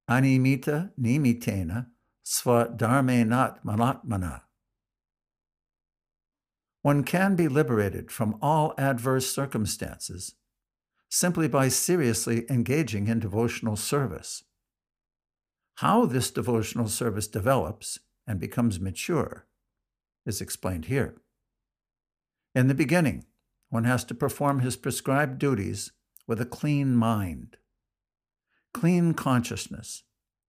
Animita 0.08 0.90
nimitena 1.00 1.86
sva 2.24 2.76
dharmenat 2.76 3.64
manatmana. 3.64 4.42
One 6.82 7.04
can 7.04 7.36
be 7.36 7.48
liberated 7.48 8.10
from 8.10 8.38
all 8.40 8.74
adverse 8.78 9.32
circumstances 9.34 10.34
simply 11.08 11.48
by 11.48 11.68
seriously 11.68 12.44
engaging 12.48 13.08
in 13.08 13.18
devotional 13.18 13.76
service. 13.76 14.44
How 15.80 16.04
this 16.04 16.30
devotional 16.30 16.88
service 16.88 17.26
develops 17.26 18.00
and 18.26 18.38
becomes 18.38 18.78
mature 18.78 19.46
is 20.26 20.42
explained 20.42 20.84
here. 20.84 21.22
In 22.54 22.68
the 22.68 22.74
beginning, 22.74 23.24
one 23.70 23.84
has 23.84 24.04
to 24.04 24.14
perform 24.14 24.60
his 24.60 24.76
prescribed 24.76 25.38
duties 25.38 25.92
with 26.26 26.38
a 26.38 26.44
clean 26.44 26.94
mind. 26.94 27.56
Clean 28.74 29.14
consciousness 29.14 30.02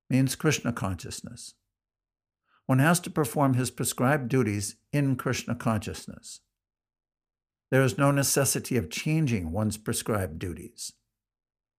means 0.10 0.36
Krishna 0.36 0.74
consciousness. 0.74 1.54
One 2.66 2.80
has 2.80 3.00
to 3.00 3.10
perform 3.10 3.54
his 3.54 3.72
prescribed 3.72 4.28
duties 4.28 4.76
in 4.92 5.16
Krishna 5.16 5.56
consciousness. 5.56 6.42
There 7.70 7.84
is 7.84 7.98
no 7.98 8.12
necessity 8.12 8.76
of 8.76 8.90
changing 8.90 9.54
one's 9.54 9.78
prescribed 9.78 10.40
duties. 10.40 10.92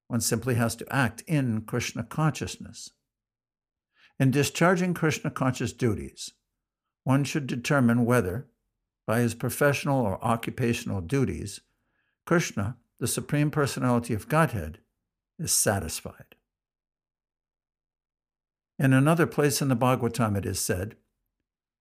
One 0.09 0.23
simply 0.23 0.55
has 0.55 0.75
to 0.77 0.91
act 0.91 1.23
in 1.27 1.61
Krishna 1.67 2.03
consciousness. 2.03 2.93
In 4.23 4.31
discharging 4.31 4.95
Krishna 4.95 5.33
conscious 5.33 5.73
duties, 5.73 6.31
one 7.03 7.25
should 7.25 7.49
determine 7.49 8.05
whether, 8.05 8.47
by 9.05 9.19
his 9.19 9.35
professional 9.35 10.01
or 10.01 10.25
occupational 10.25 11.01
duties, 11.01 11.61
Krishna, 12.25 12.77
the 13.01 13.09
Supreme 13.09 13.51
Personality 13.51 14.15
of 14.15 14.29
Godhead, 14.29 14.79
is 15.41 15.51
satisfied. 15.53 16.37
In 18.79 18.93
another 18.93 19.27
place 19.27 19.61
in 19.61 19.67
the 19.67 19.75
Bhagavatam, 19.75 20.39
it 20.39 20.47
is 20.47 20.61
said, 20.61 20.95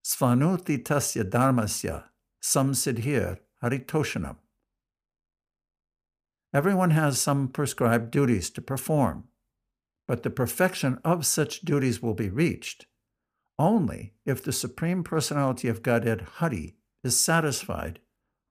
Svanuti 0.03 0.81
tasya 0.81 1.29
dharmasya 1.29 2.05
samsidhir 2.41 3.37
haritoshanam. 3.63 4.37
Everyone 6.55 6.89
has 6.89 7.21
some 7.21 7.49
prescribed 7.49 8.09
duties 8.09 8.49
to 8.49 8.63
perform, 8.63 9.25
but 10.07 10.23
the 10.23 10.29
perfection 10.29 10.99
of 11.03 11.25
such 11.25 11.61
duties 11.61 12.01
will 12.01 12.13
be 12.13 12.29
reached 12.29 12.85
only 13.61 14.13
if 14.25 14.43
the 14.43 14.51
Supreme 14.51 15.03
Personality 15.03 15.67
of 15.67 15.83
Godhead 15.83 16.21
Hari 16.37 16.77
is 17.03 17.19
satisfied 17.19 17.99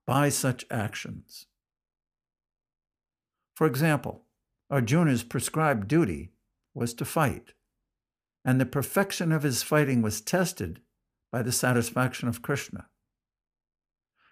by 0.07 0.28
such 0.28 0.64
actions. 0.71 1.47
For 3.57 3.66
example, 3.66 4.26
Arjuna's 4.71 5.25
prescribed 5.25 5.88
duty 5.88 6.30
was 6.75 6.95
to 6.95 7.04
fight, 7.04 7.54
and 8.45 8.61
the 8.61 8.66
perfection 8.66 9.33
of 9.33 9.42
his 9.42 9.64
fighting 9.64 10.00
was 10.00 10.21
tested 10.21 10.80
by 11.33 11.42
the 11.42 11.52
satisfaction 11.52 12.28
of 12.28 12.40
Krishna. 12.40 12.87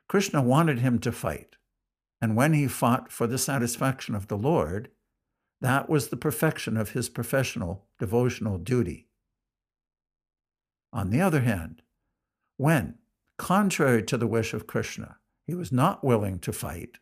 Krishna 0.09 0.41
wanted 0.41 0.79
him 0.79 1.01
to 1.01 1.13
fight, 1.13 1.57
and 2.23 2.37
when 2.37 2.53
he 2.53 2.69
fought 2.69 3.11
for 3.11 3.27
the 3.27 3.37
satisfaction 3.37 4.15
of 4.15 4.29
the 4.29 4.39
Lord, 4.39 4.91
that 5.61 5.89
was 5.89 6.09
the 6.09 6.17
perfection 6.17 6.77
of 6.77 6.91
his 6.91 7.09
professional 7.09 7.87
devotional 7.99 8.59
duty. 8.59 9.09
On 10.93 11.11
the 11.11 11.21
other 11.21 11.41
hand, 11.41 11.83
when, 12.57 12.99
contrary 13.37 14.03
to 14.05 14.17
the 14.17 14.27
wish 14.27 14.55
of 14.55 14.67
Krishna, 14.67 15.17
he 15.47 15.55
was 15.55 15.73
not 15.73 16.05
willing 16.05 16.39
to 16.41 16.53
fight, 16.53 16.99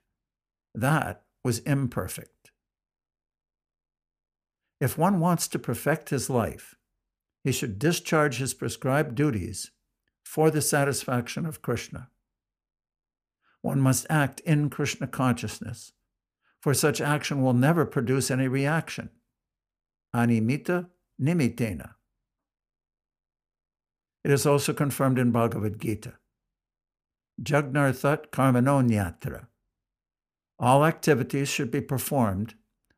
that 0.74 1.22
was 1.44 1.60
imperfect. 1.60 2.50
If 4.80 4.98
one 4.98 5.20
wants 5.20 5.48
to 5.48 5.58
perfect 5.58 6.10
his 6.10 6.28
life, 6.28 6.74
he 7.42 7.52
should 7.52 7.78
discharge 7.78 8.38
his 8.38 8.54
prescribed 8.54 9.14
duties 9.14 9.70
for 10.22 10.50
the 10.50 10.60
satisfaction 10.60 11.46
of 11.46 11.62
Krishna. 11.62 12.10
One 13.62 13.80
must 13.80 14.06
act 14.10 14.40
in 14.40 14.68
Krishna 14.68 15.06
consciousness, 15.06 15.92
for 16.66 16.74
such 16.74 17.00
action 17.00 17.44
will 17.44 17.52
never 17.52 17.86
produce 17.86 18.28
any 18.28 18.48
reaction. 18.48 19.08
Animita 20.12 20.88
nimitena. 21.22 21.90
It 24.24 24.32
is 24.32 24.46
also 24.46 24.72
confirmed 24.72 25.20
in 25.20 25.30
Bhagavad 25.30 25.80
Gita. 25.80 26.14
Jagnarthat 27.40 28.30
karmanonyatra. 28.30 29.46
All 30.58 30.84
activities 30.84 31.48
should 31.48 31.70
be 31.70 31.80
performed 31.80 32.54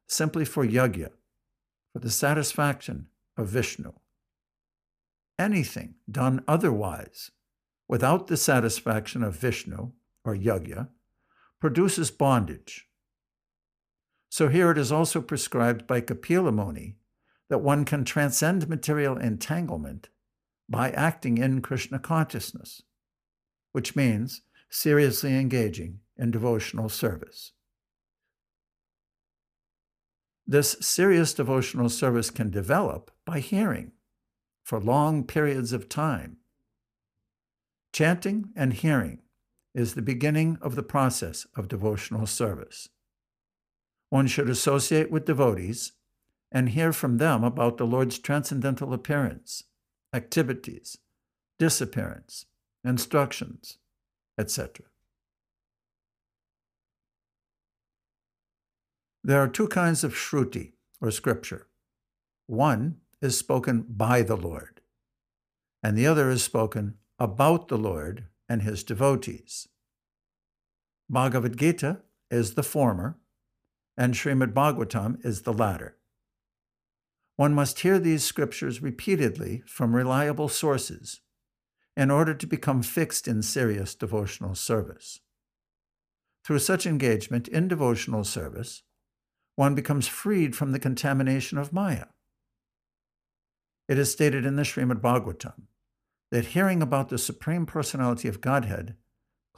simply 0.07 0.47
for 0.47 0.65
yajna, 0.67 1.11
for 1.93 1.99
the 1.99 2.11
satisfaction 2.11 3.09
of 3.37 3.49
Vishnu. 3.49 3.93
Anything 5.39 5.97
done 6.11 6.43
otherwise, 6.49 7.33
without 7.87 8.29
the 8.29 8.39
satisfaction 8.39 9.23
of 9.23 9.37
Vishnu 9.37 9.93
or 10.25 10.35
yajna, 10.35 10.89
produces 11.61 12.11
bondage. 12.11 12.88
So 14.29 14.49
here 14.49 14.71
it 14.71 14.79
is 14.79 14.93
also 14.93 15.21
prescribed 15.21 15.87
by 15.87 16.01
Kapila 16.01 16.53
Muni 16.53 16.97
that 17.49 17.59
one 17.59 17.85
can 17.85 18.05
transcend 18.05 18.69
material 18.69 19.17
entanglement 19.17 20.11
by 20.69 20.91
acting 20.91 21.39
in 21.39 21.63
Krishna 21.63 21.99
consciousness, 21.99 22.83
which 23.73 23.97
means 23.97 24.43
seriously 24.69 25.35
engaging 25.35 26.01
in 26.17 26.31
devotional 26.31 26.89
service. 26.89 27.53
This 30.47 30.77
serious 30.81 31.35
devotional 31.35 31.89
service 31.89 32.31
can 32.31 32.51
develop 32.51 33.11
by 33.25 33.41
hearing 33.41 33.93
for 34.63 34.81
long 34.81 35.25
periods 35.25 35.73
of 35.73 35.89
time. 35.89 36.39
Chanting 37.93 38.51
and 38.55 38.75
hearing 38.75 39.21
is 39.75 39.95
the 39.95 40.03
beginning 40.03 40.59
of 40.61 40.75
the 40.75 40.83
process 40.83 41.47
of 41.57 41.69
devotional 41.69 42.27
service. 42.27 42.89
One 44.11 44.27
should 44.27 44.49
associate 44.49 45.11
with 45.11 45.27
devotees 45.27 45.93
and 46.51 46.71
hear 46.71 46.93
from 46.93 47.19
them 47.19 47.45
about 47.45 47.77
the 47.77 47.87
Lord's 47.87 48.19
transcendental 48.19 48.93
appearance 48.93 49.65
activities, 50.15 50.97
disappearance, 51.59 52.47
instructions, 52.83 53.77
etc. 54.39 54.87
There 59.23 59.43
are 59.43 59.49
two 59.49 59.69
kinds 59.69 60.05
of 60.05 60.15
shruti, 60.15 60.73
or 61.01 61.11
scripture. 61.11 61.67
One 62.47 62.97
is 63.21 63.37
spoken 63.37 63.85
by 63.89 64.23
the 64.23 64.37
Lord, 64.37 64.81
and 65.83 65.97
the 65.97 66.07
other 66.07 66.31
is 66.31 66.43
spoken 66.43 66.95
about 67.19 67.69
the 67.69 67.77
Lord 67.77 68.25
and 68.49 68.63
his 68.63 68.83
devotees. 68.83 69.69
Bhagavad 71.11 71.59
Gita 71.59 72.01
is 72.31 72.55
the 72.55 72.63
former, 72.63 73.19
and 73.99 74.15
Srimad 74.15 74.55
Bhagavatam 74.55 75.19
is 75.27 75.43
the 75.43 75.53
latter. 75.53 75.97
One 77.35 77.53
must 77.53 77.81
hear 77.81 77.99
these 77.99 78.23
scriptures 78.23 78.81
repeatedly 78.81 79.65
from 79.67 79.95
reliable 79.95 80.49
sources 80.49 81.21
in 81.97 82.11
order 82.11 82.33
to 82.33 82.47
become 82.47 82.81
fixed 82.83 83.27
in 83.27 83.43
serious 83.43 83.97
devotional 83.97 84.55
service. 84.55 85.19
Through 86.45 86.61
such 86.61 86.87
engagement 86.87 87.49
in 87.49 87.67
devotional 87.67 88.23
service, 88.23 88.85
one 89.57 89.75
becomes 89.75 90.07
freed 90.07 90.55
from 90.55 90.71
the 90.71 90.79
contamination 90.79 91.59
of 91.59 91.73
Maya. 91.73 92.07
It 93.89 93.99
is 93.99 94.13
stated 94.13 94.47
in 94.47 94.55
the 94.55 94.63
Srimad 94.63 95.01
Bhagavatam 95.01 95.63
that 96.31 96.47
hearing 96.47 96.83
about 96.83 97.09
the 97.09 97.19
Supreme 97.19 97.67
Personality 97.67 98.29
of 98.29 98.41
Godhead 98.41 98.95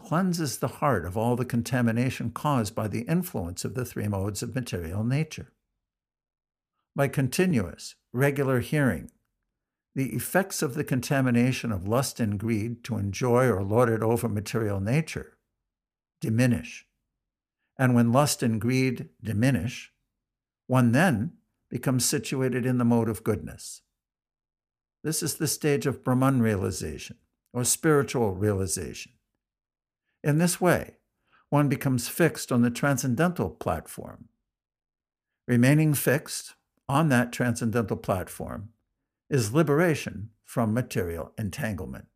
cleanses 0.02 0.58
the 0.58 0.68
heart 0.68 1.04
of 1.04 1.16
all 1.16 1.36
the 1.36 1.44
contamination 1.44 2.30
caused 2.30 2.74
by 2.74 2.88
the 2.88 3.02
influence 3.02 3.64
of 3.64 3.74
the 3.74 3.84
three 3.84 4.08
modes 4.08 4.42
of 4.42 4.54
material 4.54 5.04
nature 5.04 5.52
by 6.96 7.08
continuous, 7.08 7.94
regular 8.12 8.60
hearing. 8.60 9.10
The 9.94 10.14
effects 10.14 10.62
of 10.62 10.74
the 10.74 10.84
contamination 10.84 11.72
of 11.72 11.86
lust 11.86 12.20
and 12.20 12.38
greed 12.38 12.84
to 12.84 12.96
enjoy 12.96 13.46
or 13.46 13.62
lord 13.62 13.88
it 13.88 14.02
over 14.02 14.28
material 14.28 14.80
nature 14.80 15.36
diminish. 16.20 16.86
And 17.78 17.94
when 17.94 18.12
lust 18.12 18.42
and 18.42 18.60
greed 18.60 19.08
diminish, 19.22 19.92
one 20.66 20.92
then 20.92 21.32
becomes 21.70 22.04
situated 22.04 22.66
in 22.66 22.78
the 22.78 22.84
mode 22.84 23.08
of 23.08 23.24
goodness. 23.24 23.80
This 25.02 25.22
is 25.22 25.36
the 25.36 25.48
stage 25.48 25.86
of 25.86 26.04
Brahman 26.04 26.42
realization 26.42 27.16
or 27.52 27.64
spiritual 27.64 28.34
realization. 28.34 29.12
In 30.22 30.38
this 30.38 30.60
way, 30.60 30.96
one 31.48 31.68
becomes 31.68 32.08
fixed 32.08 32.52
on 32.52 32.62
the 32.62 32.70
transcendental 32.70 33.50
platform. 33.50 34.28
Remaining 35.48 35.94
fixed 35.94 36.54
on 36.88 37.08
that 37.08 37.32
transcendental 37.32 37.96
platform 37.96 38.70
is 39.28 39.54
liberation 39.54 40.30
from 40.44 40.74
material 40.74 41.32
entanglement. 41.38 42.06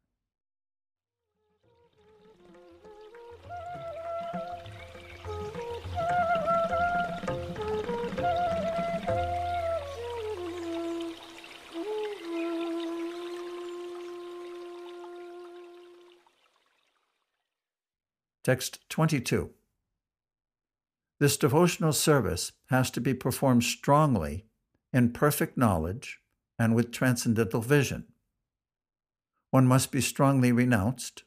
Text 18.45 18.81
22. 18.91 19.53
This 21.19 21.39
devotional 21.39 21.95
service 21.95 22.53
has 22.67 22.91
to 22.91 23.01
be 23.01 23.15
performed 23.15 23.65
strongly 23.65 24.45
in 24.93 25.15
perfect 25.15 25.57
knowledge 25.57 26.21
and 26.59 26.75
with 26.75 26.93
transcendental 26.93 27.63
vision. 27.63 28.05
One 29.51 29.67
must 29.67 29.91
be 29.91 30.03
strongly 30.03 30.53
renounced 30.53 31.23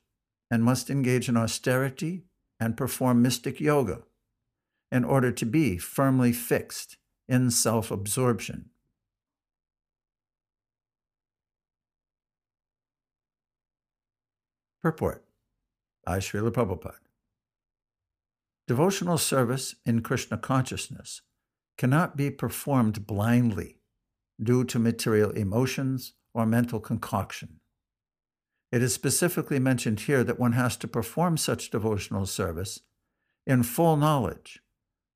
and 0.52 0.64
must 0.64 0.92
engage 0.92 1.28
in 1.28 1.38
austerity 1.38 2.26
and 2.60 2.78
perform 2.78 3.24
mystic 3.24 3.60
yoga 3.60 4.04
in 4.92 5.04
order 5.04 5.32
to 5.32 5.46
be 5.48 5.80
firmly 5.80 6.32
fixed 6.32 6.98
in 7.28 7.50
self 7.50 7.90
absorption. 7.90 8.70
Purport 14.84 15.24
by 16.06 16.20
Srila 16.20 16.52
Prabhupada. 16.52 17.07
Devotional 18.68 19.18
service 19.18 19.76
in 19.86 20.02
Krishna 20.02 20.38
consciousness 20.38 21.22
cannot 21.78 22.18
be 22.18 22.30
performed 22.30 23.08
blindly 23.08 23.80
due 24.44 24.66
to 24.66 24.78
material 24.78 25.32
emotions 25.32 26.14
or 26.34 26.46
mental 26.46 26.82
concoction. 26.82 27.62
It 28.72 28.84
is 28.84 28.94
specifically 28.94 29.60
mentioned 29.60 30.02
here 30.02 30.22
that 30.26 30.40
one 30.40 30.52
has 30.52 30.76
to 30.78 30.88
perform 30.88 31.38
such 31.38 31.70
devotional 31.70 32.26
service 32.26 32.82
in 33.46 33.64
full 33.64 33.96
knowledge 33.96 34.60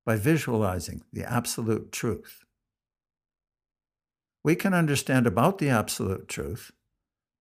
by 0.06 0.16
visualizing 0.16 1.04
the 1.12 1.30
absolute 1.30 1.92
truth. 1.92 2.46
We 4.46 4.56
can 4.56 4.74
understand 4.74 5.28
about 5.28 5.58
the 5.58 5.70
absolute 5.70 6.30
truth 6.30 6.72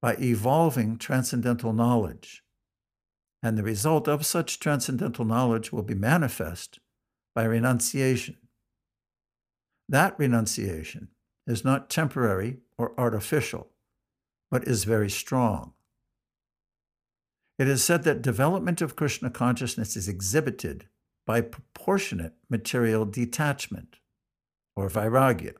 by 0.03 0.17
evolving 0.17 0.99
transcendental 0.99 1.73
knowledge, 1.73 2.43
and 3.43 3.57
the 3.57 3.63
result 3.63 4.07
of 4.09 4.27
such 4.27 4.61
transcendental 4.61 5.25
knowledge 5.25 5.73
will 5.73 5.83
be 5.83 5.95
manifest 5.95 6.79
by 7.35 7.45
renunciation. 7.45 8.37
That 9.89 10.19
renunciation 10.19 11.09
is 11.47 11.65
not 11.65 11.91
temporary 11.91 12.59
or 12.79 12.93
artificial, 12.99 13.69
but 14.51 14.69
is 14.69 14.85
very 14.85 15.11
strong. 15.11 15.73
It 17.59 17.69
is 17.69 17.85
said 17.85 18.05
that 18.05 18.23
development 18.23 18.81
of 18.81 18.97
Krishna 18.97 19.31
consciousness 19.31 19.97
is 19.97 20.09
exhibited 20.09 20.87
by 21.27 21.41
proportionate 21.41 22.35
material 22.49 23.05
detachment, 23.05 23.99
or 24.75 24.89
vairagya. 24.89 25.55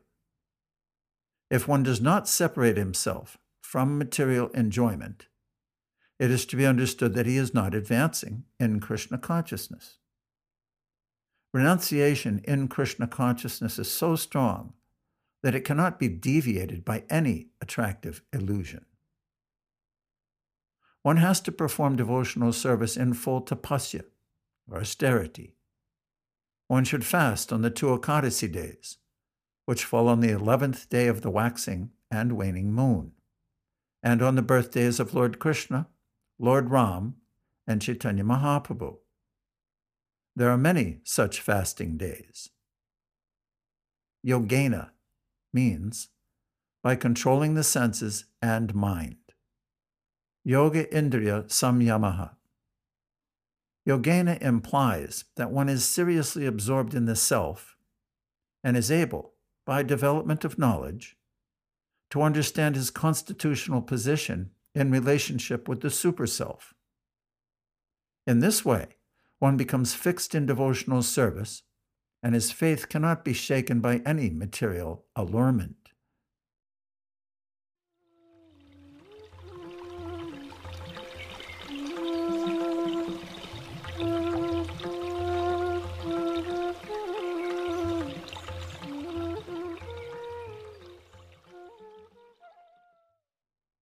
If 1.51 1.69
one 1.69 1.83
does 1.83 2.01
not 2.01 2.29
separate 2.29 2.77
himself 2.77 3.39
from 3.61 3.99
material 3.99 4.49
enjoyment, 4.49 5.27
it 6.21 6.31
is 6.31 6.45
to 6.45 6.55
be 6.55 6.67
understood 6.67 7.15
that 7.15 7.25
he 7.25 7.39
is 7.39 7.55
not 7.55 7.75
advancing 7.75 8.45
in 8.61 8.79
Krishna 8.79 9.17
consciousness. 9.17 9.97
Renunciation 11.55 12.43
in 12.45 12.69
Krishna 12.69 13.07
consciousness 13.07 13.79
is 13.79 13.91
so 13.91 14.17
strong 14.17 14.75
that 15.43 15.55
it 15.55 15.65
cannot 15.65 15.99
be 15.99 16.09
deviated 16.09 16.85
by 16.85 17.05
any 17.09 17.49
attractive 17.63 18.21
illusion. 18.35 18.85
One 21.03 21.17
has 21.17 21.41
to 21.41 21.53
perform 21.53 21.97
devotional 21.97 22.53
service 22.53 22.99
in 22.99 23.15
full 23.15 23.41
tapasya, 23.41 24.05
or 24.71 24.79
austerity. 24.79 25.55
One 26.69 26.85
should 26.85 27.07
fast 27.07 27.51
on 27.51 27.63
the 27.63 27.71
two 27.71 27.87
Ekadasi 27.87 28.53
days, 28.53 28.99
which 29.65 29.87
fall 29.87 30.07
on 30.07 30.21
the 30.21 30.33
eleventh 30.33 30.91
day 30.91 31.07
of 31.07 31.23
the 31.23 31.31
waxing 31.31 31.93
and 32.11 32.33
waning 32.33 32.75
moon, 32.75 33.13
and 34.03 34.21
on 34.21 34.35
the 34.35 34.43
birthdays 34.43 35.01
of 35.01 35.15
Lord 35.15 35.39
Krishna, 35.39 35.89
Lord 36.43 36.71
Ram, 36.71 37.17
and 37.67 37.83
Chaitanya 37.83 38.25
Mahaprabhu. 38.25 38.97
There 40.35 40.49
are 40.49 40.57
many 40.57 41.01
such 41.05 41.39
fasting 41.39 41.99
days. 41.99 42.49
Yogena 44.27 44.91
means 45.53 46.09
by 46.83 46.97
controlling 46.97 47.55
the 47.55 47.63
senses 47.63 48.25
and 48.41 48.75
mind. 48.75 49.17
Yoga 50.43 50.87
Indriya 50.87 51.45
Samyamaha. 51.49 52.31
Yogena 53.87 54.41
implies 54.41 55.25
that 55.37 55.51
one 55.51 55.69
is 55.69 55.85
seriously 55.85 56.47
absorbed 56.47 56.95
in 56.95 57.05
the 57.05 57.17
self 57.17 57.77
and 58.65 58.79
is 58.79 58.91
able, 58.91 59.35
by 59.67 59.83
development 59.83 60.47
of 60.47 60.59
knowledge, 60.59 61.19
to 62.09 62.23
understand 62.23 62.77
his 62.77 62.91
constitutional 62.91 63.83
position 63.83 64.53
in 64.75 64.91
relationship 64.91 65.69
with 65.69 65.81
the 65.81 65.91
superself. 65.91 66.75
In 68.27 68.41
this 68.41 68.65
way, 68.65 68.97
one 69.39 69.57
becomes 69.57 69.95
fixed 69.95 70.35
in 70.35 70.47
devotional 70.47 71.03
service, 71.03 71.63
and 72.23 72.35
his 72.35 72.53
faith 72.53 72.89
cannot 72.89 73.25
be 73.25 73.33
shaken 73.33 73.81
by 73.81 74.03
any 74.05 74.31
material 74.31 75.07
allurement. 75.17 75.80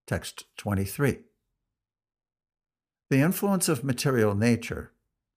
Text 0.08 0.46
23. 0.56 1.18
The 3.10 3.20
influence 3.20 3.68
of 3.68 3.84
material 3.84 4.34
nature 4.34 4.92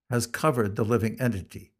has 0.09 0.25
covered 0.25 0.77
the 0.77 0.85
living 0.85 1.19
entity, 1.19 1.73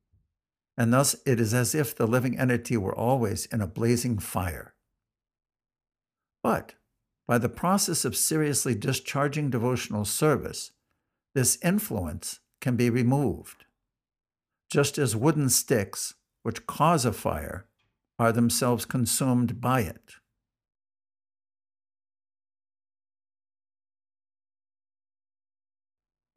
and 0.78 0.92
thus 0.92 1.16
it 1.26 1.40
is 1.40 1.54
as 1.54 1.74
if 1.74 1.96
the 1.96 2.06
living 2.06 2.38
entity 2.38 2.76
were 2.76 2.94
always 2.94 3.46
in 3.46 3.62
a 3.62 3.66
blazing 3.66 4.20
fire. 4.20 4.76
But 6.44 6.74
by 7.30 7.38
the 7.38 7.48
process 7.48 8.04
of 8.04 8.18
seriously 8.18 8.76
discharging 8.76 9.50
devotional 9.50 10.04
service, 10.04 10.72
this 11.34 11.58
influence 11.64 12.42
can 12.60 12.76
be 12.76 12.90
removed, 12.90 13.64
just 14.70 14.98
as 14.98 15.16
wooden 15.16 15.48
sticks, 15.48 16.16
which 16.44 16.68
cause 16.68 17.06
a 17.06 17.14
fire, 17.14 17.68
are 18.20 18.34
themselves 18.34 18.84
consumed 18.84 19.62
by 19.62 19.80
it. 19.80 20.16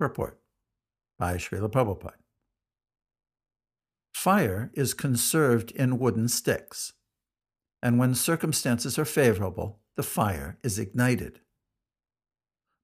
Purport 0.04 0.38
by 1.18 1.36
Srila 1.36 1.72
Prabhupada. 1.72 2.18
Fire 4.14 4.70
is 4.74 4.92
conserved 4.92 5.70
in 5.70 5.98
wooden 5.98 6.28
sticks, 6.28 6.92
and 7.82 7.98
when 7.98 8.14
circumstances 8.14 8.98
are 8.98 9.06
favorable, 9.06 9.80
the 9.96 10.02
fire 10.02 10.58
is 10.62 10.78
ignited. 10.78 11.40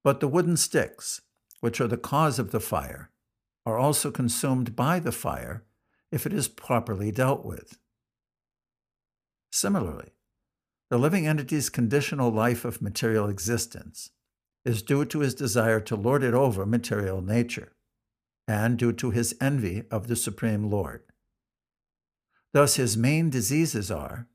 But 0.03 0.21
the 0.21 0.29
wooden 0.29 0.57
sticks, 0.57 1.21
which 1.61 1.79
are 1.79 1.87
the 1.87 1.99
cause 1.99 2.39
of 2.39 2.53
the 2.53 2.59
fire, 2.59 3.11
are 3.67 3.77
also 3.77 4.11
consumed 4.11 4.75
by 4.75 4.99
the 4.99 5.13
fire 5.13 5.65
if 6.11 6.25
it 6.25 6.33
is 6.33 6.49
properly 6.49 7.13
dealt 7.13 7.45
with. 7.45 7.77
Similarly, 9.53 10.15
the 10.89 10.97
living 10.97 11.27
entity's 11.27 11.69
conditional 11.69 12.31
life 12.31 12.65
of 12.65 12.81
material 12.81 13.29
existence 13.29 14.11
is 14.65 14.83
due 14.83 15.05
to 15.07 15.21
his 15.21 15.35
desire 15.35 15.81
to 15.81 15.97
lord 15.97 16.23
it 16.23 16.35
over 16.35 16.67
material 16.67 17.21
nature, 17.21 17.73
and 18.47 18.79
due 18.79 18.93
to 18.93 19.11
his 19.11 19.35
envy 19.41 19.85
of 19.91 20.07
the 20.07 20.17
Supreme 20.17 20.71
Lord. 20.71 21.03
Thus, 22.53 22.77
his 22.77 22.97
main 22.97 23.31
diseases 23.31 23.91
are 23.91 24.27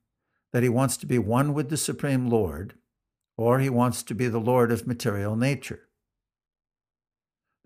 that 0.54 0.64
he 0.64 0.70
wants 0.70 0.96
to 0.98 1.06
be 1.06 1.20
one 1.20 1.54
with 1.54 1.70
the 1.70 1.78
Supreme 1.78 2.30
Lord, 2.30 2.76
or 3.38 3.60
he 3.60 3.70
wants 3.70 4.04
to 4.04 4.16
be 4.16 4.28
the 4.28 4.40
Lord 4.40 4.72
of 4.72 4.88
material 4.88 5.36
nature. 5.36 5.90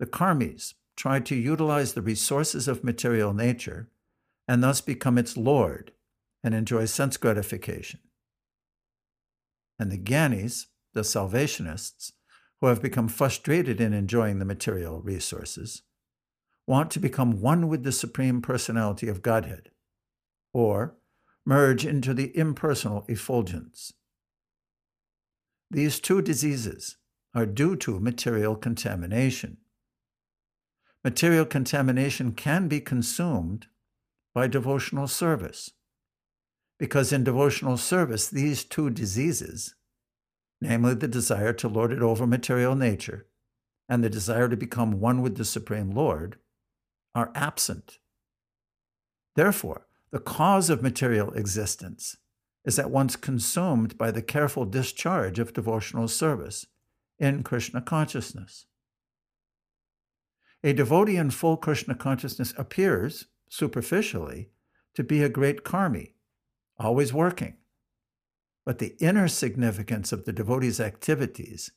The 0.00 0.06
karmis 0.06 0.74
try 0.96 1.20
to 1.20 1.36
utilize 1.36 1.94
the 1.94 2.02
resources 2.02 2.66
of 2.66 2.82
material 2.82 3.32
nature 3.32 3.88
and 4.48 4.62
thus 4.62 4.80
become 4.80 5.16
its 5.16 5.36
Lord 5.36 5.92
and 6.42 6.54
enjoy 6.54 6.86
sense 6.86 7.16
gratification. 7.16 8.00
And 9.78 9.92
the 9.92 9.98
Gyanis, 9.98 10.66
the 10.92 11.04
Salvationists, 11.04 12.12
who 12.60 12.66
have 12.66 12.82
become 12.82 13.08
frustrated 13.08 13.80
in 13.80 13.92
enjoying 13.92 14.38
the 14.38 14.44
material 14.44 15.00
resources, 15.00 15.82
want 16.66 16.90
to 16.90 17.00
become 17.00 17.40
one 17.40 17.68
with 17.68 17.82
the 17.84 17.92
Supreme 17.92 18.42
Personality 18.42 19.08
of 19.08 19.22
Godhead, 19.22 19.70
or 20.52 20.96
merge 21.46 21.86
into 21.86 22.12
the 22.12 22.36
impersonal 22.36 23.04
effulgence. 23.08 23.92
These 25.70 26.00
two 26.00 26.20
diseases 26.20 26.96
are 27.34 27.46
due 27.46 27.76
to 27.76 28.00
material 28.00 28.56
contamination. 28.56 29.58
Material 31.02 31.46
contamination 31.46 32.32
can 32.32 32.68
be 32.68 32.80
consumed 32.80 33.68
by 34.34 34.46
devotional 34.46 35.08
service, 35.08 35.70
because 36.78 37.12
in 37.12 37.24
devotional 37.24 37.76
service, 37.76 38.28
these 38.28 38.64
two 38.64 38.90
diseases 38.90 39.74
namely 40.60 40.94
the 40.94 41.08
desire 41.08 41.52
to 41.52 41.68
lord 41.68 41.92
it 41.92 42.02
over 42.02 42.26
material 42.26 42.74
nature 42.74 43.26
and 43.90 44.04
the 44.04 44.08
desire 44.08 44.48
to 44.48 44.56
become 44.56 45.00
one 45.00 45.20
with 45.20 45.36
the 45.36 45.44
Supreme 45.44 45.90
Lord, 45.90 46.36
are 47.12 47.32
absent. 47.34 47.98
Therefore, 49.34 49.88
the 50.12 50.20
cause 50.20 50.70
of 50.70 50.80
material 50.80 51.32
existence 51.32 52.16
is 52.64 52.78
at 52.78 52.90
once 52.90 53.16
consumed 53.16 53.98
by 53.98 54.12
the 54.12 54.22
careful 54.22 54.64
discharge 54.64 55.40
of 55.40 55.52
devotional 55.52 56.06
service 56.06 56.66
in 57.18 57.42
Krishna 57.42 57.80
consciousness. 57.80 58.66
A 60.62 60.72
devotee 60.72 61.16
in 61.16 61.30
full 61.30 61.56
Krishna 61.56 61.96
consciousness 61.96 62.54
appears, 62.56 63.26
superficially, 63.48 64.50
to 64.94 65.02
be 65.02 65.22
a 65.22 65.28
great 65.28 65.64
karmi, 65.64 66.12
always 66.78 67.12
working, 67.12 67.56
but 68.70 68.78
the 68.78 68.94
inner 69.00 69.26
significance 69.26 70.12
of 70.12 70.26
the 70.26 70.32
devotee's 70.32 70.78
activities 70.78 71.72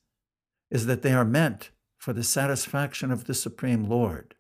is 0.69 0.85
that 0.85 1.01
they 1.01 1.11
are 1.11 1.25
meant 1.25 1.71
for 1.97 2.13
the 2.13 2.21
satisfaction 2.21 3.09
of 3.11 3.25
the 3.25 3.33
Supreme 3.33 3.85
Lord. 3.85 4.35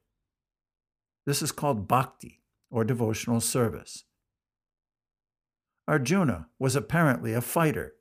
This 1.25 1.41
is 1.41 1.51
called 1.51 1.87
bhakti, 1.87 2.43
or 2.69 2.83
devotional 2.83 3.41
service. 3.41 4.03
Arjuna 5.87 6.45
was 6.59 6.75
apparently 6.75 7.33
a 7.33 7.41
fighter, 7.41 7.95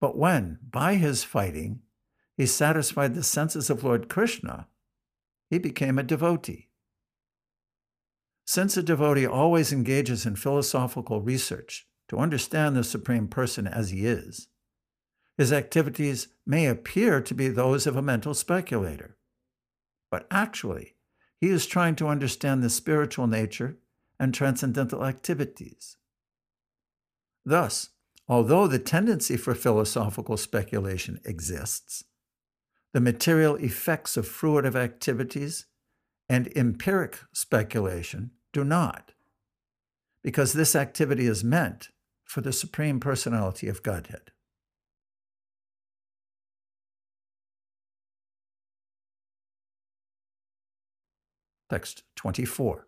but 0.00 0.18
when, 0.18 0.58
by 0.68 0.96
his 0.96 1.22
fighting, 1.22 1.78
he 2.36 2.46
satisfied 2.46 3.14
the 3.14 3.22
senses 3.22 3.70
of 3.70 3.84
Lord 3.84 4.08
Krishna, 4.08 4.66
he 5.48 5.60
became 5.60 5.96
a 5.96 6.02
devotee. 6.02 6.70
Since 8.44 8.76
a 8.76 8.82
devotee 8.82 9.28
always 9.28 9.72
engages 9.72 10.26
in 10.26 10.34
philosophical 10.34 11.20
research 11.20 11.86
to 12.08 12.18
understand 12.18 12.76
the 12.76 12.84
Supreme 12.84 13.28
Person 13.28 13.66
as 13.66 13.90
he 13.90 14.06
is, 14.06 14.48
his 15.36 15.52
activities 15.52 16.28
may 16.46 16.66
appear 16.66 17.20
to 17.20 17.34
be 17.34 17.48
those 17.48 17.86
of 17.86 17.96
a 17.96 18.02
mental 18.02 18.34
speculator. 18.34 19.16
But 20.10 20.26
actually, 20.30 20.94
he 21.40 21.48
is 21.48 21.66
trying 21.66 21.96
to 21.96 22.06
understand 22.06 22.62
the 22.62 22.70
spiritual 22.70 23.26
nature 23.26 23.78
and 24.18 24.32
transcendental 24.32 25.04
activities. 25.04 25.96
Thus, 27.44 27.90
although 28.28 28.66
the 28.66 28.78
tendency 28.78 29.36
for 29.36 29.54
philosophical 29.54 30.36
speculation 30.36 31.20
exists, 31.24 32.04
the 32.92 33.00
material 33.00 33.56
effects 33.56 34.16
of 34.16 34.28
fruitive 34.28 34.76
activities 34.76 35.66
and 36.28 36.50
empiric 36.56 37.18
speculation 37.32 38.30
do 38.52 38.62
not, 38.62 39.12
because 40.22 40.52
this 40.52 40.76
activity 40.76 41.26
is 41.26 41.42
meant 41.42 41.88
for 42.24 42.40
the 42.40 42.52
Supreme 42.52 43.00
Personality 43.00 43.68
of 43.68 43.82
Godhead. 43.82 44.30
Text 51.70 52.02
24. 52.16 52.86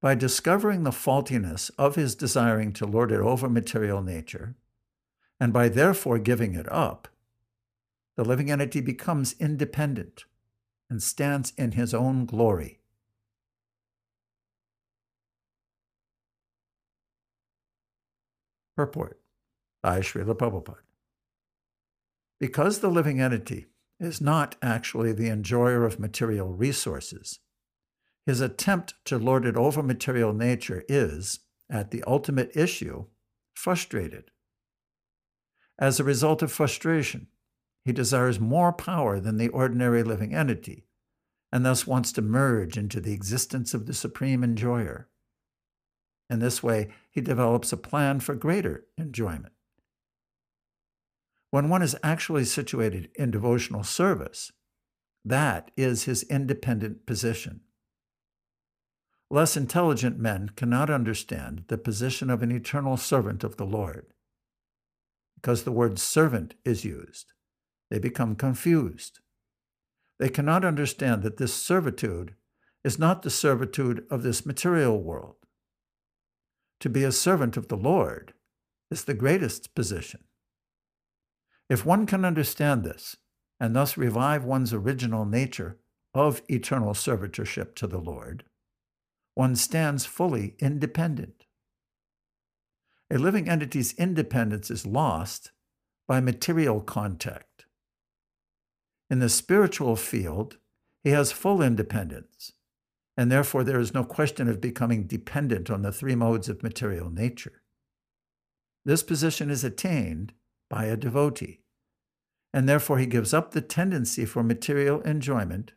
By 0.00 0.14
discovering 0.14 0.82
the 0.82 0.92
faultiness 0.92 1.70
of 1.78 1.94
his 1.94 2.14
desiring 2.14 2.72
to 2.74 2.86
lord 2.86 3.10
it 3.10 3.20
over 3.20 3.48
material 3.48 4.02
nature, 4.02 4.54
and 5.40 5.52
by 5.52 5.68
therefore 5.68 6.18
giving 6.18 6.54
it 6.54 6.70
up, 6.70 7.08
the 8.16 8.24
living 8.24 8.50
entity 8.50 8.80
becomes 8.80 9.34
independent 9.40 10.24
and 10.88 11.02
stands 11.02 11.52
in 11.56 11.72
his 11.72 11.92
own 11.92 12.26
glory. 12.26 12.80
Purport 18.76 19.20
by 19.82 20.00
Srila 20.00 20.34
Prabhupada. 20.36 20.78
Because 22.40 22.80
the 22.80 22.90
living 22.90 23.20
entity 23.20 23.66
is 24.00 24.20
not 24.20 24.56
actually 24.60 25.12
the 25.12 25.28
enjoyer 25.28 25.84
of 25.84 26.00
material 26.00 26.52
resources, 26.52 27.40
his 28.26 28.40
attempt 28.40 28.94
to 29.04 29.18
lord 29.18 29.44
it 29.44 29.56
over 29.56 29.82
material 29.82 30.32
nature 30.32 30.84
is, 30.88 31.40
at 31.70 31.90
the 31.90 32.02
ultimate 32.06 32.50
issue, 32.56 33.06
frustrated. 33.54 34.30
As 35.78 36.00
a 36.00 36.04
result 36.04 36.42
of 36.42 36.52
frustration, 36.52 37.28
he 37.84 37.92
desires 37.92 38.40
more 38.40 38.72
power 38.72 39.20
than 39.20 39.36
the 39.36 39.48
ordinary 39.48 40.02
living 40.02 40.34
entity, 40.34 40.86
and 41.52 41.64
thus 41.64 41.86
wants 41.86 42.12
to 42.12 42.22
merge 42.22 42.78
into 42.78 43.00
the 43.00 43.12
existence 43.12 43.74
of 43.74 43.86
the 43.86 43.94
supreme 43.94 44.42
enjoyer. 44.42 45.08
In 46.30 46.38
this 46.38 46.62
way, 46.62 46.88
he 47.10 47.20
develops 47.20 47.72
a 47.72 47.76
plan 47.76 48.20
for 48.20 48.34
greater 48.34 48.86
enjoyment. 48.96 49.52
When 51.50 51.68
one 51.68 51.82
is 51.82 51.96
actually 52.02 52.44
situated 52.44 53.10
in 53.14 53.30
devotional 53.30 53.84
service, 53.84 54.50
that 55.24 55.70
is 55.76 56.04
his 56.04 56.24
independent 56.24 57.06
position. 57.06 57.60
Less 59.30 59.56
intelligent 59.56 60.18
men 60.18 60.50
cannot 60.56 60.90
understand 60.90 61.64
the 61.68 61.78
position 61.78 62.30
of 62.30 62.42
an 62.42 62.52
eternal 62.52 62.96
servant 62.96 63.44
of 63.44 63.56
the 63.56 63.64
Lord. 63.64 64.06
Because 65.34 65.64
the 65.64 65.72
word 65.72 65.98
servant 65.98 66.54
is 66.64 66.84
used, 66.84 67.32
they 67.90 67.98
become 67.98 68.34
confused. 68.34 69.20
They 70.18 70.28
cannot 70.28 70.64
understand 70.64 71.22
that 71.22 71.36
this 71.36 71.54
servitude 71.54 72.34
is 72.82 72.98
not 72.98 73.22
the 73.22 73.30
servitude 73.30 74.04
of 74.10 74.22
this 74.22 74.44
material 74.44 75.00
world. 75.00 75.36
To 76.84 76.90
be 76.90 77.02
a 77.02 77.12
servant 77.12 77.56
of 77.56 77.68
the 77.68 77.78
Lord 77.78 78.34
is 78.90 79.04
the 79.04 79.14
greatest 79.14 79.74
position. 79.74 80.24
If 81.70 81.86
one 81.86 82.04
can 82.04 82.26
understand 82.26 82.84
this, 82.84 83.16
and 83.58 83.74
thus 83.74 83.96
revive 83.96 84.44
one's 84.44 84.74
original 84.74 85.24
nature 85.24 85.78
of 86.12 86.42
eternal 86.46 86.92
servitorship 86.92 87.74
to 87.76 87.86
the 87.86 87.96
Lord, 87.96 88.44
one 89.34 89.56
stands 89.56 90.04
fully 90.04 90.56
independent. 90.58 91.46
A 93.10 93.16
living 93.16 93.48
entity's 93.48 93.94
independence 93.94 94.70
is 94.70 94.84
lost 94.84 95.52
by 96.06 96.20
material 96.20 96.82
contact 96.82 97.64
in 99.08 99.20
the 99.20 99.30
spiritual 99.30 99.96
field, 99.96 100.58
he 101.02 101.12
has 101.12 101.32
full 101.32 101.62
independence, 101.62 102.52
and 103.16 103.30
therefore 103.30 103.64
there 103.64 103.80
is 103.80 103.94
no 103.94 104.04
question 104.04 104.48
of 104.48 104.60
becoming 104.60 105.06
dependent 105.06 105.70
on 105.70 105.82
the 105.82 105.92
three 105.92 106.14
modes 106.14 106.48
of 106.48 106.62
material 106.62 107.10
nature. 107.10 107.62
This 108.84 109.02
position 109.02 109.50
is 109.50 109.64
attained 109.64 110.32
by 110.68 110.86
a 110.86 110.96
devotee, 110.96 111.60
and 112.52 112.68
therefore 112.68 112.98
he 112.98 113.06
gives 113.06 113.32
up 113.32 113.52
the 113.52 113.60
tendency 113.60 114.24
for 114.24 114.42
material 114.42 115.00
enjoyment 115.02 115.72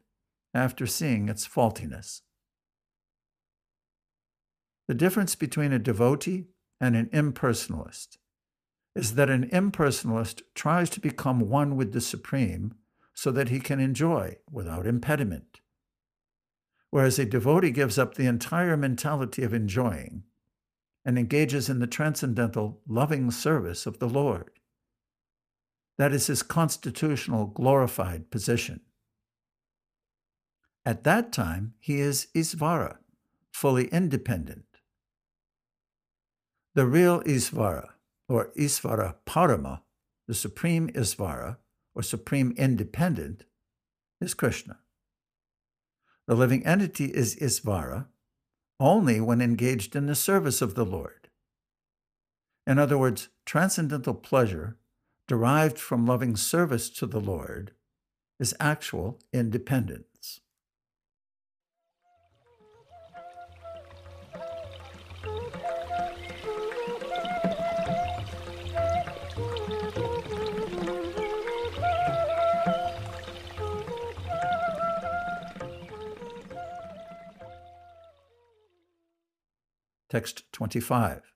after 0.54 0.86
seeing 0.86 1.30
its 1.30 1.46
faultiness. 1.46 2.22
The 4.88 4.96
difference 4.96 5.36
between 5.36 5.74
a 5.74 5.80
devotee 5.80 6.48
and 6.80 6.96
an 6.96 7.08
impersonalist 7.08 8.18
is 8.96 9.16
that 9.16 9.30
an 9.30 9.50
impersonalist 9.50 10.42
tries 10.56 10.90
to 10.90 11.00
become 11.00 11.42
one 11.42 11.76
with 11.76 11.94
the 11.94 12.02
Supreme 12.02 12.74
so 13.14 13.32
that 13.32 13.50
he 13.50 13.60
can 13.60 13.80
enjoy 13.80 14.38
without 14.52 14.88
impediment. 14.88 15.62
Whereas 16.90 17.20
a 17.20 17.26
devotee 17.26 17.72
gives 17.72 17.98
up 17.98 18.16
the 18.16 18.28
entire 18.28 18.78
mentality 18.78 19.44
of 19.44 19.54
enjoying 19.54 20.24
and 21.04 21.18
engages 21.18 21.70
in 21.70 21.80
the 21.80 21.88
transcendental, 21.88 22.82
loving 22.88 23.32
service 23.32 23.86
of 23.86 24.00
the 24.00 24.10
Lord. 24.10 24.52
That 25.98 26.14
is 26.14 26.28
his 26.28 26.44
constitutional, 26.44 27.48
glorified 27.48 28.30
position. 28.30 28.82
At 30.86 31.04
that 31.04 31.34
time, 31.34 31.74
he 31.80 32.00
is 32.00 32.28
Isvara, 32.36 32.98
fully 33.52 33.88
independent. 33.88 34.66
The 36.76 36.86
real 36.86 37.22
Isvara, 37.24 37.90
or 38.30 38.52
Isvara 38.58 39.16
Parama, 39.26 39.82
the 40.28 40.36
supreme 40.36 40.90
Isvara, 40.90 41.58
or 41.96 42.04
supreme 42.04 42.54
independent 42.58 43.46
is 44.22 44.34
Krishna. 44.34 44.78
The 46.28 46.36
living 46.36 46.66
entity 46.66 47.06
is 47.06 47.38
Isvara 47.38 48.08
only 48.80 49.20
when 49.22 49.42
engaged 49.42 49.96
in 49.96 50.06
the 50.06 50.16
service 50.16 50.62
of 50.62 50.76
the 50.76 50.86
Lord. 50.86 51.30
In 52.68 52.78
other 52.78 52.98
words, 52.98 53.30
transcendental 53.46 54.14
pleasure 54.14 54.78
derived 55.28 55.80
from 55.80 56.06
loving 56.06 56.36
service 56.36 56.90
to 56.92 57.06
the 57.06 57.22
Lord 57.22 57.72
is 58.40 58.54
actual 58.60 59.20
independence. 59.34 60.17
Text 80.10 80.44
25. 80.54 81.34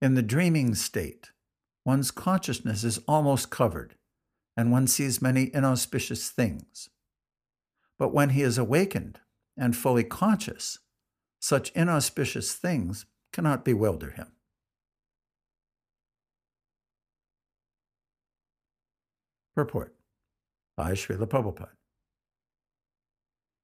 In 0.00 0.14
the 0.14 0.22
dreaming 0.22 0.76
state, 0.76 1.32
one's 1.84 2.12
consciousness 2.12 2.84
is 2.84 3.00
almost 3.08 3.50
covered, 3.50 3.96
and 4.56 4.70
one 4.70 4.86
sees 4.86 5.20
many 5.20 5.50
inauspicious 5.52 6.30
things. 6.30 6.88
But 7.98 8.14
when 8.14 8.30
he 8.30 8.42
is 8.42 8.56
awakened 8.56 9.18
and 9.56 9.76
fully 9.76 10.04
conscious, 10.04 10.78
such 11.40 11.70
inauspicious 11.70 12.54
things 12.54 13.06
cannot 13.32 13.64
bewilder 13.64 14.10
him. 14.10 14.32
Purport 19.56 19.96
by 20.76 20.92
Srila 20.92 21.26
Prabhupada. 21.26 21.70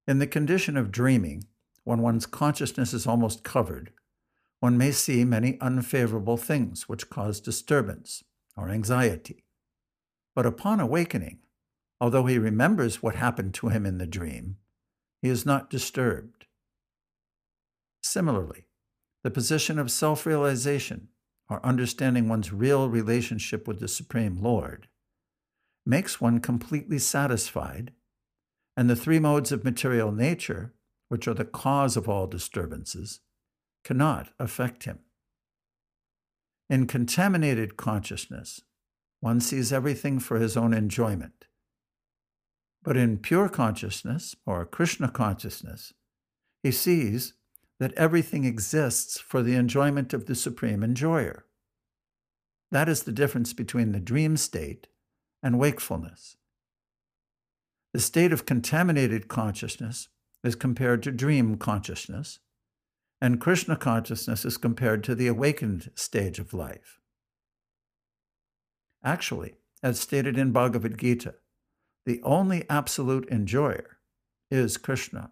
In 0.08 0.18
the 0.18 0.26
condition 0.26 0.76
of 0.76 0.90
dreaming, 0.90 1.44
when 1.84 2.00
one's 2.00 2.26
consciousness 2.26 2.92
is 2.92 3.06
almost 3.06 3.44
covered, 3.44 3.92
one 4.60 4.76
may 4.78 4.90
see 4.90 5.24
many 5.24 5.60
unfavorable 5.60 6.36
things 6.36 6.88
which 6.88 7.10
cause 7.10 7.40
disturbance 7.40 8.24
or 8.56 8.68
anxiety. 8.68 9.44
But 10.34 10.46
upon 10.46 10.80
awakening, 10.80 11.40
although 12.00 12.26
he 12.26 12.38
remembers 12.38 13.02
what 13.02 13.14
happened 13.14 13.54
to 13.54 13.68
him 13.68 13.86
in 13.86 13.98
the 13.98 14.06
dream, 14.06 14.56
he 15.22 15.28
is 15.28 15.46
not 15.46 15.70
disturbed. 15.70 16.46
Similarly, 18.02 18.66
the 19.22 19.30
position 19.30 19.78
of 19.78 19.90
self 19.90 20.26
realization, 20.26 21.08
or 21.48 21.64
understanding 21.64 22.28
one's 22.28 22.52
real 22.52 22.90
relationship 22.90 23.66
with 23.66 23.80
the 23.80 23.88
Supreme 23.88 24.42
Lord, 24.42 24.88
makes 25.86 26.20
one 26.20 26.40
completely 26.40 26.98
satisfied, 26.98 27.92
and 28.76 28.90
the 28.90 28.96
three 28.96 29.18
modes 29.18 29.52
of 29.52 29.64
material 29.64 30.12
nature, 30.12 30.73
which 31.08 31.28
are 31.28 31.34
the 31.34 31.44
cause 31.44 31.96
of 31.96 32.08
all 32.08 32.26
disturbances, 32.26 33.20
cannot 33.84 34.30
affect 34.38 34.84
him. 34.84 35.00
In 36.70 36.86
contaminated 36.86 37.76
consciousness, 37.76 38.62
one 39.20 39.40
sees 39.40 39.72
everything 39.72 40.18
for 40.18 40.38
his 40.38 40.56
own 40.56 40.72
enjoyment. 40.72 41.46
But 42.82 42.96
in 42.96 43.18
pure 43.18 43.48
consciousness, 43.48 44.34
or 44.46 44.64
Krishna 44.66 45.10
consciousness, 45.10 45.92
he 46.62 46.70
sees 46.70 47.34
that 47.80 47.94
everything 47.94 48.44
exists 48.44 49.18
for 49.18 49.42
the 49.42 49.54
enjoyment 49.54 50.12
of 50.12 50.26
the 50.26 50.34
Supreme 50.34 50.82
Enjoyer. 50.82 51.44
That 52.70 52.88
is 52.88 53.02
the 53.02 53.12
difference 53.12 53.52
between 53.52 53.92
the 53.92 54.00
dream 54.00 54.36
state 54.36 54.86
and 55.42 55.58
wakefulness. 55.58 56.36
The 57.92 58.00
state 58.00 58.32
of 58.32 58.46
contaminated 58.46 59.28
consciousness 59.28 60.08
is 60.44 60.54
compared 60.54 61.02
to 61.02 61.10
dream 61.10 61.56
consciousness, 61.56 62.38
and 63.20 63.40
Krishna 63.40 63.76
consciousness 63.76 64.44
is 64.44 64.56
compared 64.58 65.02
to 65.04 65.14
the 65.14 65.26
awakened 65.26 65.90
stage 65.94 66.38
of 66.38 66.52
life. 66.52 67.00
Actually, 69.02 69.54
as 69.82 69.98
stated 69.98 70.38
in 70.38 70.52
Bhagavad 70.52 70.98
Gita, 70.98 71.34
the 72.06 72.20
only 72.22 72.68
absolute 72.68 73.28
enjoyer 73.30 73.98
is 74.50 74.76
Krishna. 74.76 75.30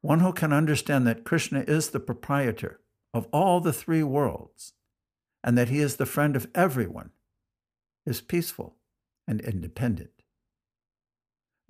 One 0.00 0.20
who 0.20 0.32
can 0.32 0.52
understand 0.52 1.06
that 1.06 1.24
Krishna 1.24 1.60
is 1.68 1.90
the 1.90 2.00
proprietor 2.00 2.80
of 3.12 3.26
all 3.32 3.60
the 3.60 3.72
three 3.72 4.02
worlds 4.02 4.72
and 5.44 5.56
that 5.58 5.68
he 5.68 5.80
is 5.80 5.96
the 5.96 6.06
friend 6.06 6.36
of 6.36 6.48
everyone 6.54 7.10
is 8.06 8.20
peaceful 8.20 8.76
and 9.28 9.40
independent. 9.40 10.19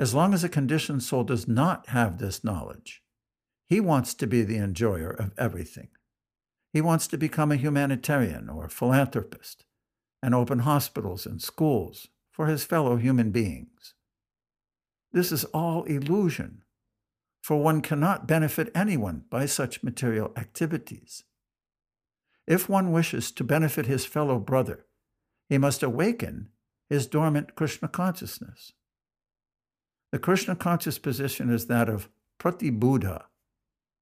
As 0.00 0.14
long 0.14 0.32
as 0.32 0.42
a 0.42 0.48
conditioned 0.48 1.02
soul 1.02 1.24
does 1.24 1.46
not 1.46 1.90
have 1.90 2.16
this 2.16 2.42
knowledge, 2.42 3.02
he 3.66 3.80
wants 3.80 4.14
to 4.14 4.26
be 4.26 4.40
the 4.42 4.56
enjoyer 4.56 5.10
of 5.10 5.34
everything. 5.36 5.88
He 6.72 6.80
wants 6.80 7.06
to 7.08 7.18
become 7.18 7.52
a 7.52 7.56
humanitarian 7.56 8.48
or 8.48 8.70
philanthropist 8.70 9.66
and 10.22 10.34
open 10.34 10.60
hospitals 10.60 11.26
and 11.26 11.42
schools 11.42 12.08
for 12.32 12.46
his 12.46 12.64
fellow 12.64 12.96
human 12.96 13.30
beings. 13.30 13.92
This 15.12 15.30
is 15.30 15.44
all 15.52 15.84
illusion, 15.84 16.62
for 17.42 17.62
one 17.62 17.82
cannot 17.82 18.26
benefit 18.26 18.72
anyone 18.74 19.24
by 19.28 19.44
such 19.44 19.82
material 19.82 20.32
activities. 20.34 21.24
If 22.46 22.70
one 22.70 22.90
wishes 22.90 23.30
to 23.32 23.44
benefit 23.44 23.84
his 23.84 24.06
fellow 24.06 24.38
brother, 24.38 24.86
he 25.50 25.58
must 25.58 25.82
awaken 25.82 26.48
his 26.88 27.06
dormant 27.06 27.54
Krishna 27.54 27.88
consciousness. 27.88 28.72
The 30.12 30.18
Krishna 30.18 30.56
conscious 30.56 30.98
position 30.98 31.50
is 31.50 31.66
that 31.66 31.88
of 31.88 32.08
pratibuddha, 32.40 33.24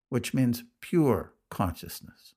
which 0.08 0.32
means 0.32 0.64
pure 0.80 1.34
consciousness. 1.50 2.34